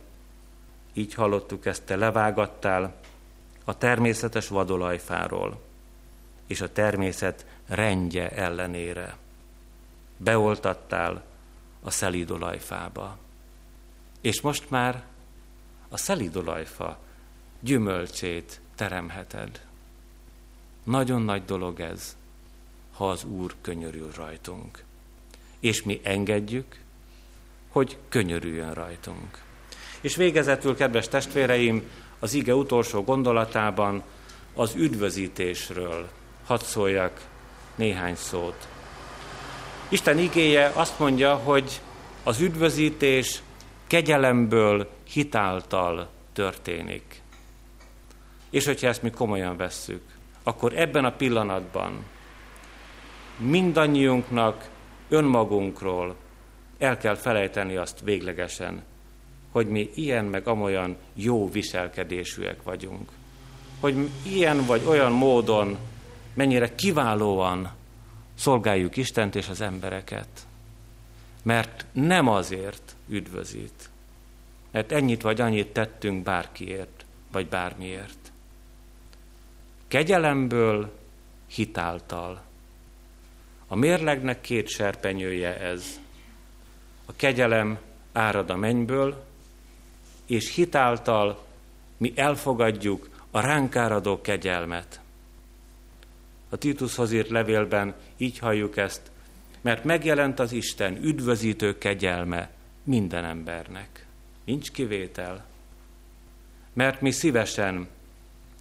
így 0.93 1.13
hallottuk 1.13 1.65
ezt, 1.65 1.83
te 1.83 1.95
levágattál 1.95 2.95
a 3.63 3.77
természetes 3.77 4.47
vadolajfáról 4.47 5.61
és 6.53 6.61
a 6.61 6.71
természet 6.71 7.45
rendje 7.67 8.29
ellenére. 8.29 9.17
Beoltattál 10.17 11.23
a 11.81 11.91
szelídolajfába. 11.91 13.17
És 14.21 14.41
most 14.41 14.69
már 14.69 15.03
a 15.89 15.97
szelídolajfa 15.97 16.99
gyümölcsét 17.59 18.59
teremheted. 18.75 19.65
Nagyon 20.83 21.21
nagy 21.21 21.45
dolog 21.45 21.79
ez, 21.79 22.15
ha 22.93 23.09
az 23.09 23.23
Úr 23.23 23.55
könyörül 23.61 24.11
rajtunk. 24.15 24.83
És 25.59 25.83
mi 25.83 25.99
engedjük, 26.03 26.79
hogy 27.69 27.97
könyörüljön 28.09 28.73
rajtunk. 28.73 29.41
És 30.01 30.15
végezetül, 30.15 30.75
kedves 30.75 31.07
testvéreim, 31.07 31.89
az 32.19 32.33
ige 32.33 32.55
utolsó 32.55 33.03
gondolatában 33.03 34.03
az 34.53 34.75
üdvözítésről 34.75 36.09
hadd 36.45 36.59
szóljak 36.61 37.21
néhány 37.75 38.15
szót. 38.15 38.67
Isten 39.89 40.17
igéje 40.17 40.71
azt 40.73 40.99
mondja, 40.99 41.35
hogy 41.35 41.81
az 42.23 42.39
üdvözítés 42.39 43.41
kegyelemből, 43.87 44.89
hitáltal 45.03 46.09
történik. 46.33 47.21
És 48.49 48.65
hogyha 48.65 48.87
ezt 48.87 49.01
mi 49.01 49.09
komolyan 49.09 49.57
vesszük, 49.57 50.01
akkor 50.43 50.77
ebben 50.77 51.05
a 51.05 51.11
pillanatban 51.11 52.03
mindannyiunknak 53.37 54.69
önmagunkról 55.09 56.15
el 56.77 56.97
kell 56.97 57.15
felejteni 57.15 57.75
azt 57.75 57.99
véglegesen, 58.03 58.83
hogy 59.51 59.67
mi 59.67 59.89
ilyen 59.93 60.25
meg 60.25 60.47
amolyan 60.47 60.95
jó 61.13 61.51
viselkedésűek 61.51 62.63
vagyunk. 62.63 63.11
Hogy 63.79 64.09
ilyen 64.23 64.65
vagy 64.65 64.81
olyan 64.85 65.11
módon 65.11 65.77
mennyire 66.33 66.75
kiválóan 66.75 67.71
szolgáljuk 68.33 68.97
Istent 68.97 69.35
és 69.35 69.49
az 69.49 69.61
embereket. 69.61 70.27
Mert 71.43 71.85
nem 71.91 72.27
azért 72.27 72.95
üdvözít, 73.07 73.89
mert 74.71 74.91
ennyit 74.91 75.21
vagy 75.21 75.41
annyit 75.41 75.73
tettünk 75.73 76.23
bárkiért, 76.23 77.05
vagy 77.31 77.47
bármiért. 77.47 78.31
Kegyelemből, 79.87 80.99
hitáltal. 81.47 82.41
A 83.67 83.75
mérlegnek 83.75 84.41
két 84.41 84.67
serpenyője 84.67 85.59
ez. 85.59 85.99
A 87.05 87.15
kegyelem 87.15 87.79
árad 88.11 88.49
a 88.49 88.55
mennyből, 88.55 89.25
és 90.25 90.55
hitáltal 90.55 91.45
mi 91.97 92.13
elfogadjuk 92.15 93.09
a 93.31 93.39
ránk 93.39 93.75
áradó 93.75 94.21
kegyelmet. 94.21 95.02
A 96.53 96.57
Titushoz 96.57 97.11
írt 97.11 97.29
levélben 97.29 97.93
így 98.17 98.39
halljuk 98.39 98.77
ezt, 98.77 99.01
mert 99.61 99.83
megjelent 99.83 100.39
az 100.39 100.51
Isten 100.51 101.03
üdvözítő 101.03 101.77
kegyelme 101.77 102.49
minden 102.83 103.25
embernek. 103.25 104.05
Nincs 104.45 104.71
kivétel. 104.71 105.45
Mert 106.73 107.01
mi 107.01 107.11
szívesen 107.11 107.87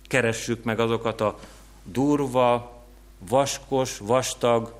keressük 0.03 0.65
meg 0.65 0.81
azokat 0.81 1.21
a 1.21 1.39
durva, 1.85 2.83
vaskos, 3.19 3.99
vastag, 3.99 4.75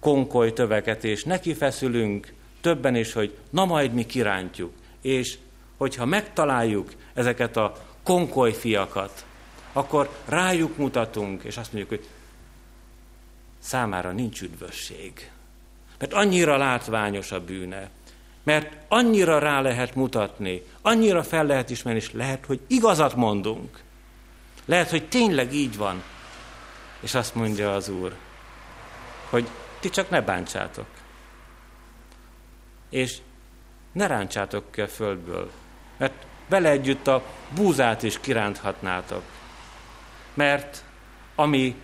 konkoly 0.00 0.52
töveket, 0.52 1.04
és 1.04 1.24
neki 1.24 1.54
feszülünk 1.54 2.32
többen 2.60 2.94
is, 2.94 3.12
hogy 3.12 3.36
na 3.50 3.64
majd 3.64 3.92
mi 3.92 4.06
kirántjuk. 4.06 4.72
És 5.00 5.38
hogyha 5.76 6.04
megtaláljuk 6.04 6.92
ezeket 7.14 7.56
a 7.56 7.76
konkoly 8.02 8.52
fiakat, 8.52 9.26
akkor 9.72 10.10
rájuk 10.24 10.76
mutatunk, 10.76 11.42
és 11.42 11.56
azt 11.56 11.72
mondjuk, 11.72 12.00
hogy 12.00 12.08
számára 13.58 14.12
nincs 14.12 14.42
üdvösség. 14.42 15.30
Mert 15.98 16.12
annyira 16.12 16.56
látványos 16.56 17.32
a 17.32 17.44
bűne, 17.44 17.90
mert 18.42 18.72
annyira 18.88 19.38
rá 19.38 19.60
lehet 19.60 19.94
mutatni, 19.94 20.62
annyira 20.82 21.22
fel 21.22 21.46
lehet 21.46 21.70
ismerni, 21.70 22.00
és 22.00 22.12
lehet, 22.12 22.46
hogy 22.46 22.60
igazat 22.66 23.14
mondunk. 23.14 23.82
Lehet, 24.64 24.90
hogy 24.90 25.08
tényleg 25.08 25.52
így 25.54 25.76
van. 25.76 26.02
És 27.00 27.14
azt 27.14 27.34
mondja 27.34 27.74
az 27.74 27.88
Úr, 27.88 28.16
hogy 29.30 29.48
ti 29.80 29.90
csak 29.90 30.10
ne 30.10 30.20
bántsátok. 30.20 30.86
És 32.90 33.18
ne 33.92 34.06
rántsátok 34.06 34.72
ki 34.72 34.80
a 34.80 34.88
földből, 34.88 35.50
mert 35.96 36.26
bele 36.48 36.70
együtt 36.70 37.06
a 37.06 37.22
búzát 37.54 38.02
is 38.02 38.20
kiránthatnátok. 38.20 39.22
Mert 40.38 40.84
ami 41.34 41.74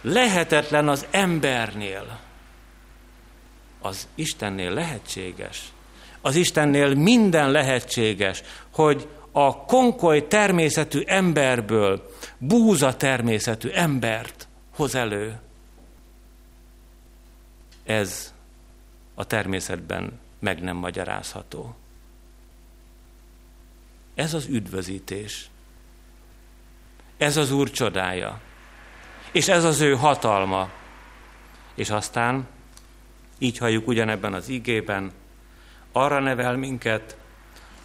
lehetetlen 0.00 0.88
az 0.88 1.06
embernél, 1.10 2.20
az 3.80 4.08
Istennél 4.14 4.70
lehetséges. 4.70 5.72
Az 6.20 6.36
Istennél 6.36 6.94
minden 6.94 7.50
lehetséges, 7.50 8.42
hogy 8.70 9.08
a 9.32 9.56
konkoly 9.56 10.26
természetű 10.26 11.02
emberből 11.06 12.14
búza 12.38 12.96
természetű 12.96 13.68
embert 13.68 14.48
hoz 14.74 14.94
elő. 14.94 15.40
Ez 17.84 18.34
a 19.14 19.24
természetben 19.24 20.20
meg 20.38 20.62
nem 20.62 20.76
magyarázható. 20.76 21.74
Ez 24.14 24.34
az 24.34 24.46
üdvözítés. 24.46 25.49
Ez 27.20 27.36
az 27.36 27.52
Úr 27.52 27.70
csodája. 27.70 28.40
És 29.32 29.48
ez 29.48 29.64
az 29.64 29.80
ő 29.80 29.94
hatalma. 29.96 30.68
És 31.74 31.90
aztán, 31.90 32.48
így 33.38 33.58
halljuk 33.58 33.88
ugyanebben 33.88 34.34
az 34.34 34.48
igében, 34.48 35.12
arra 35.92 36.20
nevel 36.20 36.56
minket, 36.56 37.16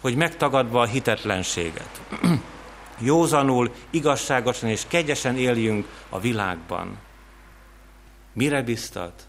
hogy 0.00 0.16
megtagadva 0.16 0.80
a 0.80 0.86
hitetlenséget, 0.86 2.00
józanul, 2.98 3.74
igazságosan 3.90 4.68
és 4.68 4.82
kegyesen 4.88 5.36
éljünk 5.36 5.86
a 6.08 6.20
világban. 6.20 6.98
Mire 8.32 8.62
biztat? 8.62 9.26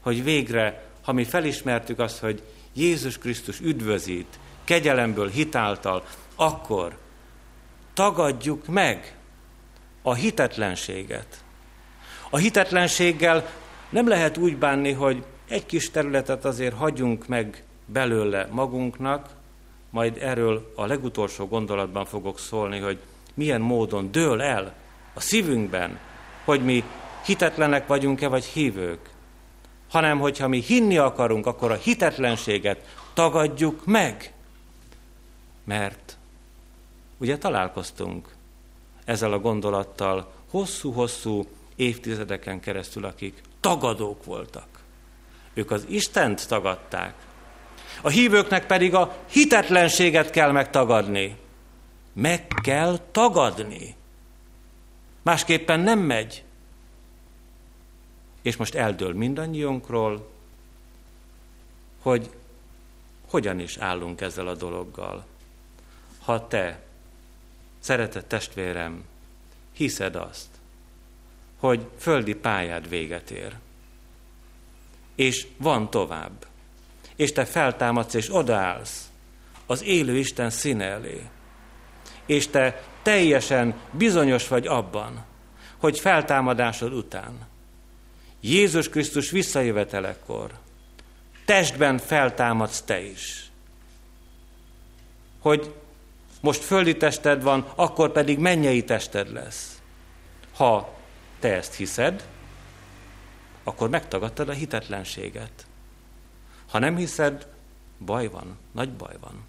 Hogy 0.00 0.24
végre, 0.24 0.84
ha 1.02 1.12
mi 1.12 1.24
felismertük 1.24 1.98
azt, 1.98 2.18
hogy 2.18 2.42
Jézus 2.72 3.18
Krisztus 3.18 3.60
üdvözít, 3.60 4.38
kegyelemből, 4.64 5.28
hitáltal, 5.28 6.04
akkor 6.34 7.02
tagadjuk 7.94 8.66
meg 8.66 9.16
a 10.02 10.14
hitetlenséget. 10.14 11.44
A 12.30 12.36
hitetlenséggel 12.36 13.48
nem 13.88 14.08
lehet 14.08 14.36
úgy 14.36 14.56
bánni, 14.56 14.92
hogy 14.92 15.24
egy 15.48 15.66
kis 15.66 15.90
területet 15.90 16.44
azért 16.44 16.74
hagyunk 16.74 17.26
meg 17.26 17.62
belőle 17.86 18.48
magunknak, 18.50 19.28
majd 19.90 20.16
erről 20.20 20.72
a 20.76 20.86
legutolsó 20.86 21.46
gondolatban 21.46 22.04
fogok 22.04 22.38
szólni, 22.38 22.78
hogy 22.78 22.98
milyen 23.34 23.60
módon 23.60 24.12
dől 24.12 24.42
el 24.42 24.74
a 25.14 25.20
szívünkben, 25.20 25.98
hogy 26.44 26.64
mi 26.64 26.84
hitetlenek 27.24 27.86
vagyunk-e, 27.86 28.28
vagy 28.28 28.44
hívők, 28.44 29.10
hanem 29.90 30.18
hogyha 30.18 30.48
mi 30.48 30.60
hinni 30.60 30.96
akarunk, 30.96 31.46
akkor 31.46 31.70
a 31.70 31.74
hitetlenséget 31.74 32.78
tagadjuk 33.12 33.86
meg. 33.86 34.32
Mert 35.64 36.16
ugye 37.24 37.38
találkoztunk 37.38 38.28
ezzel 39.04 39.32
a 39.32 39.38
gondolattal 39.38 40.32
hosszú-hosszú 40.50 41.46
évtizedeken 41.76 42.60
keresztül, 42.60 43.04
akik 43.04 43.42
tagadók 43.60 44.24
voltak. 44.24 44.66
Ők 45.54 45.70
az 45.70 45.84
Istent 45.88 46.48
tagadták. 46.48 47.14
A 48.02 48.08
hívőknek 48.08 48.66
pedig 48.66 48.94
a 48.94 49.16
hitetlenséget 49.26 50.30
kell 50.30 50.50
megtagadni. 50.50 51.36
Meg 52.12 52.46
kell 52.62 52.98
tagadni. 53.10 53.94
Másképpen 55.22 55.80
nem 55.80 55.98
megy. 55.98 56.44
És 58.42 58.56
most 58.56 58.74
eldől 58.74 59.14
mindannyiunkról, 59.14 60.30
hogy 62.02 62.30
hogyan 63.30 63.60
is 63.60 63.76
állunk 63.76 64.20
ezzel 64.20 64.48
a 64.48 64.54
dologgal. 64.54 65.24
Ha 66.24 66.46
te 66.46 66.82
Szeretett 67.84 68.28
testvérem, 68.28 69.04
hiszed 69.72 70.16
azt, 70.16 70.46
hogy 71.58 71.86
földi 71.98 72.34
pályád 72.34 72.88
véget 72.88 73.30
ér. 73.30 73.54
És 75.14 75.46
van 75.56 75.90
tovább. 75.90 76.46
És 77.16 77.32
te 77.32 77.44
feltámadsz 77.44 78.14
és 78.14 78.34
odaállsz 78.34 79.10
az 79.66 79.82
élő 79.82 80.16
Isten 80.16 80.50
színe 80.50 80.84
elé. 80.84 81.28
És 82.26 82.48
te 82.48 82.82
teljesen 83.02 83.74
bizonyos 83.90 84.48
vagy 84.48 84.66
abban, 84.66 85.24
hogy 85.76 85.98
feltámadásod 85.98 86.92
után, 86.92 87.46
Jézus 88.40 88.88
Krisztus 88.88 89.30
visszajövetelekor, 89.30 90.50
testben 91.44 91.98
feltámadsz 91.98 92.82
te 92.82 93.00
is. 93.00 93.50
Hogy 95.38 95.74
most 96.44 96.62
földi 96.62 96.96
tested 96.96 97.42
van, 97.42 97.66
akkor 97.74 98.12
pedig 98.12 98.38
mennyei 98.38 98.84
tested 98.84 99.32
lesz. 99.32 99.82
Ha 100.54 100.94
te 101.38 101.54
ezt 101.54 101.74
hiszed, 101.74 102.28
akkor 103.62 103.88
megtagadtad 103.88 104.48
a 104.48 104.52
hitetlenséget. 104.52 105.66
Ha 106.68 106.78
nem 106.78 106.96
hiszed, 106.96 107.46
baj 107.98 108.28
van, 108.28 108.58
nagy 108.72 108.92
baj 108.92 109.16
van. 109.20 109.44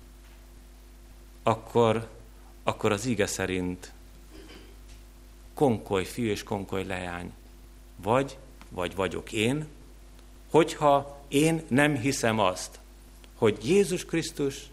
Akkor, 1.43 2.07
akkor 2.63 2.91
az 2.91 3.05
íge 3.05 3.25
szerint 3.27 3.93
konkoly 5.53 6.05
fiú 6.05 6.25
és 6.25 6.43
konkoly 6.43 6.85
leány. 6.85 7.33
Vagy, 7.95 8.37
vagy 8.69 8.95
vagyok 8.95 9.31
én, 9.31 9.67
hogyha 10.49 11.21
én 11.27 11.63
nem 11.67 11.95
hiszem 11.95 12.39
azt, 12.39 12.79
hogy 13.35 13.67
Jézus 13.69 14.05
Krisztus 14.05 14.69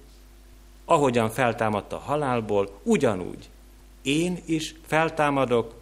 ahogyan 0.84 1.30
feltámadta 1.30 1.96
a 1.96 2.00
halálból, 2.00 2.80
ugyanúgy 2.82 3.50
én 4.02 4.42
is 4.44 4.74
feltámadok, 4.86 5.74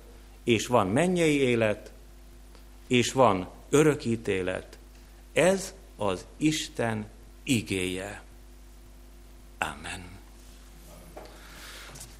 és 0.45 0.67
van 0.67 0.87
mennyei 0.87 1.41
élet, 1.41 1.93
és 2.87 3.13
van 3.13 3.49
örökítélet. 3.71 4.79
Ez 5.33 5.75
az 5.97 6.25
Isten 6.37 7.07
igéje. 7.43 8.23
Amen. 9.59 10.05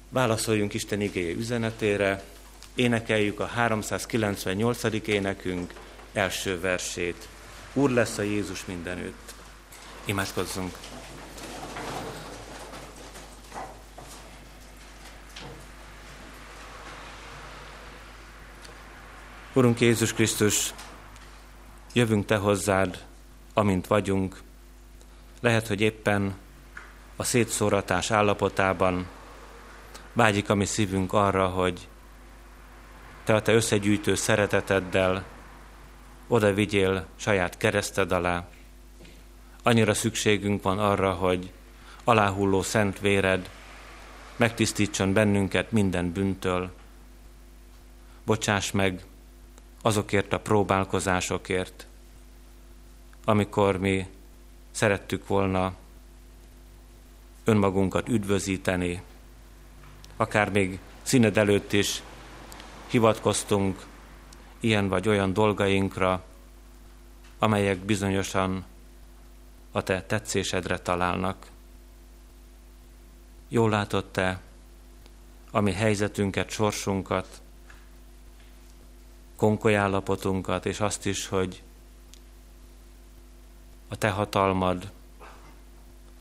Válaszoljunk 0.09 0.73
Isten 0.73 1.01
igéje 1.01 1.35
üzenetére, 1.35 2.23
énekeljük 2.75 3.39
a 3.39 3.45
398. 3.45 5.07
énekünk 5.07 5.73
első 6.13 6.59
versét. 6.59 7.27
Úr 7.73 7.89
lesz 7.89 8.17
a 8.17 8.21
Jézus 8.21 8.65
mindenütt. 8.65 9.33
Imádkozzunk! 10.05 10.90
Urunk 19.53 19.79
Jézus 19.79 20.13
Krisztus, 20.13 20.73
jövünk 21.93 22.25
Te 22.25 22.35
hozzád, 22.35 23.05
amint 23.53 23.87
vagyunk. 23.87 24.41
Lehet, 25.39 25.67
hogy 25.67 25.81
éppen 25.81 26.35
a 27.15 27.23
szétszóratás 27.23 28.11
állapotában 28.11 29.07
vágyik 30.13 30.49
a 30.49 30.55
mi 30.55 30.65
szívünk 30.65 31.13
arra, 31.13 31.47
hogy 31.47 31.87
Te 33.23 33.33
a 33.33 33.41
Te 33.41 33.53
összegyűjtő 33.53 34.15
szereteteddel 34.15 35.23
oda 36.27 36.53
vigyél 36.53 37.05
saját 37.15 37.57
kereszted 37.57 38.11
alá. 38.11 38.47
Annyira 39.63 39.93
szükségünk 39.93 40.63
van 40.63 40.79
arra, 40.79 41.11
hogy 41.11 41.51
aláhulló 42.03 42.61
szent 42.61 42.99
véred 42.99 43.49
megtisztítson 44.35 45.13
bennünket 45.13 45.71
minden 45.71 46.11
bűntől. 46.11 46.71
Bocsáss 48.25 48.71
meg 48.71 49.05
azokért 49.81 50.33
a 50.33 50.39
próbálkozásokért, 50.39 51.87
amikor 53.25 53.77
mi 53.77 54.07
szerettük 54.71 55.27
volna 55.27 55.73
önmagunkat 57.43 58.09
üdvözíteni, 58.09 59.01
akár 60.15 60.51
még 60.51 60.79
színed 61.01 61.37
előtt 61.37 61.73
is 61.73 62.03
hivatkoztunk 62.87 63.85
ilyen 64.59 64.87
vagy 64.87 65.07
olyan 65.07 65.33
dolgainkra, 65.33 66.23
amelyek 67.39 67.77
bizonyosan 67.77 68.65
a 69.71 69.83
te 69.83 70.03
tetszésedre 70.03 70.77
találnak. 70.79 71.47
Jól 73.47 73.69
látod 73.69 74.05
te, 74.05 74.41
ami 75.51 75.71
helyzetünket, 75.71 76.49
sorsunkat, 76.49 77.41
konkoly 79.41 79.75
állapotunkat, 79.75 80.65
és 80.65 80.79
azt 80.79 81.05
is, 81.05 81.27
hogy 81.27 81.63
a 83.87 83.95
te 83.95 84.09
hatalmad 84.09 84.91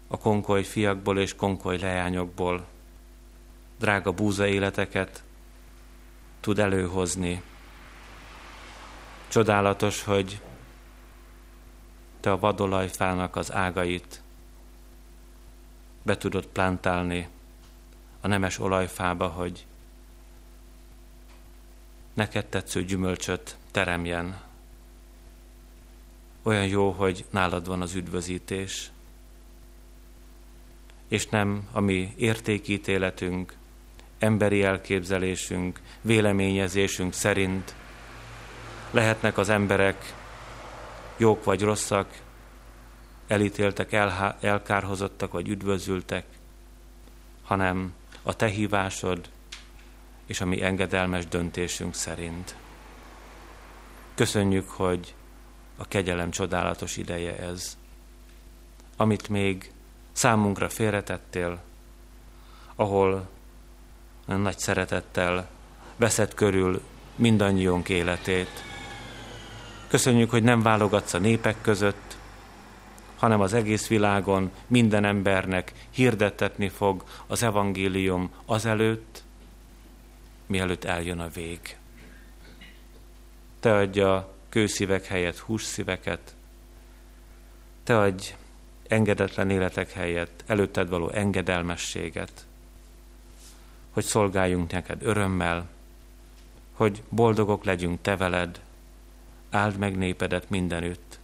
a 0.09 0.19
konkoly 0.19 0.63
fiakból 0.63 1.19
és 1.19 1.35
konkoly 1.35 1.79
leányokból 1.79 2.67
drága 3.79 4.13
búza 4.13 4.47
életeket 4.47 5.23
tud 6.41 6.59
előhozni. 6.59 7.43
Csodálatos, 9.29 10.03
hogy 10.03 10.41
te 12.21 12.33
a 12.33 12.39
vadolajfának 12.39 13.37
az 13.37 13.53
ágait 13.53 14.23
be 16.03 16.17
tudod 16.17 16.47
plántálni 16.47 17.29
a 18.21 18.29
nemes 18.29 18.59
olajfába, 18.59 19.29
hogy 19.29 19.67
neked 22.15 22.47
tetsző 22.47 22.85
gyümölcsöt 22.85 23.57
teremjen. 23.71 24.41
Olyan 26.43 26.67
jó, 26.67 26.91
hogy 26.91 27.25
nálad 27.31 27.67
van 27.67 27.83
az 27.83 27.95
üdvözítés, 27.95 28.91
és 31.09 31.27
nem 31.27 31.69
a 31.73 31.81
mi 31.81 32.15
értékítéletünk, 32.17 33.55
emberi 34.19 34.63
elképzelésünk, 34.63 35.81
véleményezésünk 36.01 37.13
szerint 37.13 37.75
lehetnek 38.91 39.39
az 39.39 39.49
emberek 39.49 40.15
jók 41.17 41.45
vagy 41.45 41.63
rosszak, 41.63 42.21
elítéltek, 43.27 43.93
elhá- 43.93 44.45
elkárhozottak 44.45 45.33
vagy 45.33 45.49
üdvözültek, 45.49 46.25
hanem 47.43 47.95
a 48.23 48.37
te 48.37 48.47
hívásod 48.47 49.29
és 50.31 50.41
a 50.41 50.47
mi 50.47 50.63
engedelmes 50.63 51.27
döntésünk 51.27 51.95
szerint. 51.95 52.55
Köszönjük, 54.15 54.69
hogy 54.69 55.15
a 55.77 55.85
kegyelem 55.89 56.31
csodálatos 56.31 56.97
ideje 56.97 57.39
ez, 57.39 57.79
amit 58.97 59.29
még 59.29 59.73
számunkra 60.13 60.69
félretettél, 60.69 61.63
ahol 62.75 63.29
nagy 64.27 64.59
szeretettel 64.59 65.49
veszed 65.97 66.35
körül 66.35 66.83
mindannyiunk 67.17 67.89
életét. 67.89 68.65
Köszönjük, 69.89 70.31
hogy 70.31 70.43
nem 70.43 70.63
válogatsz 70.63 71.15
a 71.15 71.19
népek 71.19 71.57
között, 71.61 72.17
hanem 73.17 73.41
az 73.41 73.53
egész 73.53 73.87
világon 73.87 74.51
minden 74.67 75.05
embernek 75.05 75.73
hirdettetni 75.91 76.69
fog 76.69 77.05
az 77.27 77.43
evangélium 77.43 78.31
azelőtt, 78.47 79.23
mielőtt 80.51 80.85
eljön 80.85 81.19
a 81.19 81.29
vég. 81.29 81.77
Te 83.61 83.75
adj 83.75 84.01
a 84.01 84.35
kőszívek 84.49 85.05
helyett 85.05 85.39
hússzíveket, 85.39 86.35
te 87.83 87.99
adj 87.99 88.35
engedetlen 88.89 89.51
életek 89.51 89.93
helyett 89.93 90.45
előtted 90.47 90.89
való 90.89 91.09
engedelmességet, 91.09 92.47
hogy 93.91 94.05
szolgáljunk 94.05 94.71
neked 94.71 95.03
örömmel, 95.03 95.69
hogy 96.73 97.03
boldogok 97.09 97.65
legyünk 97.65 98.03
te 98.03 98.17
veled, 98.17 98.61
áld 99.51 99.79
meg 99.79 99.97
népedet 99.97 100.51
mindenütt, 100.51 101.19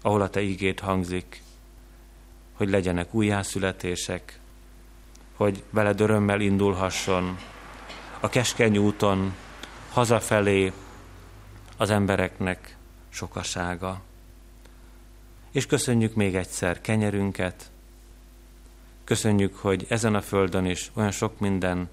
ahol 0.00 0.20
a 0.20 0.30
te 0.30 0.40
ígét 0.42 0.80
hangzik, 0.80 1.42
hogy 2.52 2.68
legyenek 2.68 3.14
újjászületések, 3.14 4.38
hogy 5.32 5.62
veled 5.70 6.00
örömmel 6.00 6.40
indulhasson 6.40 7.38
a 8.24 8.28
keskeny 8.28 8.76
úton 8.78 9.34
hazafelé 9.92 10.72
az 11.76 11.90
embereknek 11.90 12.76
sokasága. 13.08 14.00
És 15.50 15.66
köszönjük 15.66 16.14
még 16.14 16.34
egyszer 16.34 16.80
kenyerünket, 16.80 17.70
köszönjük, 19.04 19.56
hogy 19.56 19.86
ezen 19.88 20.14
a 20.14 20.20
földön 20.20 20.64
is 20.64 20.90
olyan 20.94 21.10
sok 21.10 21.38
minden 21.38 21.88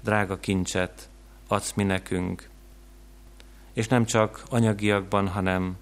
drága 0.00 0.38
kincset 0.38 1.08
adsz 1.48 1.72
mi 1.72 1.82
nekünk, 1.82 2.48
és 3.72 3.88
nem 3.88 4.04
csak 4.04 4.42
anyagiakban, 4.50 5.28
hanem 5.28 5.76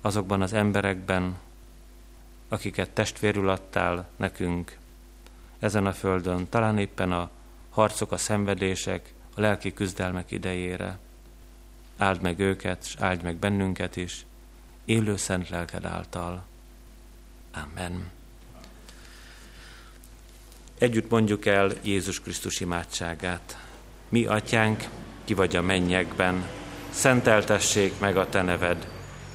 azokban 0.00 0.42
az 0.42 0.52
emberekben, 0.52 1.38
akiket 2.48 2.90
testvérül 2.90 3.48
adtál 3.48 4.08
nekünk 4.16 4.78
ezen 5.58 5.86
a 5.86 5.92
földön, 5.92 6.48
talán 6.48 6.78
éppen 6.78 7.12
a 7.12 7.30
harcok, 7.70 8.12
a 8.12 8.16
szenvedések, 8.16 9.12
a 9.34 9.40
lelki 9.40 9.72
küzdelmek 9.72 10.30
idejére. 10.30 10.98
Áld 11.98 12.20
meg 12.20 12.38
őket, 12.38 12.84
és 12.84 12.94
áld 12.98 13.22
meg 13.22 13.36
bennünket 13.36 13.96
is, 13.96 14.24
élő 14.84 15.16
szent 15.16 15.48
lelked 15.48 15.84
által. 15.84 16.44
Amen. 17.52 18.10
Együtt 20.78 21.10
mondjuk 21.10 21.46
el 21.46 21.72
Jézus 21.82 22.20
Krisztus 22.20 22.60
imádságát. 22.60 23.58
Mi, 24.08 24.26
atyánk, 24.26 24.84
ki 25.24 25.34
vagy 25.34 25.56
a 25.56 25.62
mennyekben, 25.62 26.46
szenteltessék 26.90 27.98
meg 27.98 28.16
a 28.16 28.28
te 28.28 28.42
neved, 28.42 28.88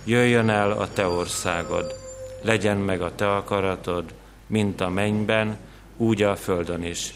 jöjjön 0.03 0.49
el 0.49 0.71
a 0.71 0.93
te 0.93 1.07
országod, 1.07 1.95
legyen 2.41 2.77
meg 2.77 3.01
a 3.01 3.15
te 3.15 3.35
akaratod, 3.35 4.13
mint 4.47 4.81
a 4.81 4.89
mennyben, 4.89 5.57
úgy 5.97 6.21
a 6.21 6.35
földön 6.35 6.83
is 6.83 7.13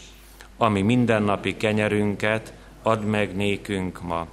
ami 0.62 0.82
mindennapi 0.82 1.56
kenyerünket 1.56 2.52
add 2.82 3.00
meg 3.00 3.36
nékünk 3.36 4.02
ma, 4.02 4.26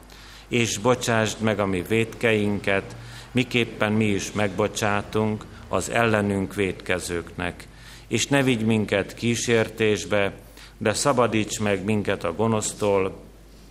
és 0.47 0.77
bocsásd 0.77 1.41
meg 1.41 1.59
a 1.59 1.65
mi 1.65 1.81
védkeinket, 1.81 2.95
miképpen 3.31 3.91
mi 3.91 4.05
is 4.05 4.31
megbocsátunk 4.31 5.45
az 5.67 5.89
ellenünk 5.89 6.55
védkezőknek. 6.55 7.67
És 8.07 8.27
ne 8.27 8.43
vigy 8.43 8.65
minket 8.65 9.13
kísértésbe, 9.13 10.33
de 10.77 10.93
szabadíts 10.93 11.59
meg 11.59 11.83
minket 11.83 12.23
a 12.23 12.33
gonosztól, 12.33 13.19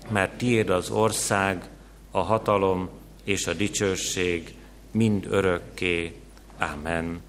mert 0.09 0.39
tiéd 0.39 0.71
az 0.71 0.91
ország, 0.91 1.69
a 2.11 2.21
hatalom 2.21 2.89
és 3.25 3.47
a 3.47 3.53
dicsőség 3.53 4.55
mind 4.91 5.27
örökké. 5.31 6.13
Amen. 6.59 7.21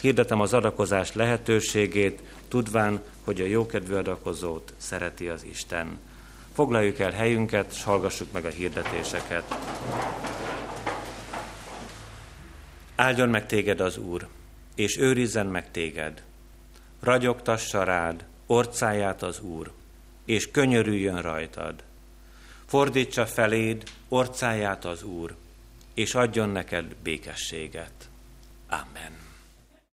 Hirdetem 0.00 0.40
az 0.40 0.54
adakozás 0.54 1.14
lehetőségét, 1.14 2.20
tudván, 2.52 3.02
hogy 3.24 3.40
a 3.40 3.44
jókedvű 3.44 3.94
adakozót 3.94 4.72
szereti 4.76 5.28
az 5.28 5.44
Isten. 5.44 5.98
Foglaljuk 6.54 6.98
el 6.98 7.10
helyünket, 7.10 7.72
és 7.72 7.82
hallgassuk 7.82 8.32
meg 8.32 8.44
a 8.44 8.48
hirdetéseket. 8.48 9.54
Áldjon 12.94 13.28
meg 13.28 13.46
téged 13.46 13.80
az 13.80 13.96
Úr, 13.96 14.28
és 14.74 14.96
őrizzen 14.96 15.46
meg 15.46 15.70
téged. 15.70 16.22
Ragyogtassa 17.00 17.84
rád 17.84 18.24
orcáját 18.46 19.22
az 19.22 19.40
Úr, 19.40 19.72
és 20.24 20.50
könyörüljön 20.50 21.22
rajtad. 21.22 21.74
Fordítsa 22.66 23.26
feléd 23.26 23.82
orcáját 24.08 24.84
az 24.84 25.02
Úr, 25.02 25.34
és 25.94 26.14
adjon 26.14 26.48
neked 26.48 26.94
békességet. 27.02 28.08
Amen. 28.68 29.21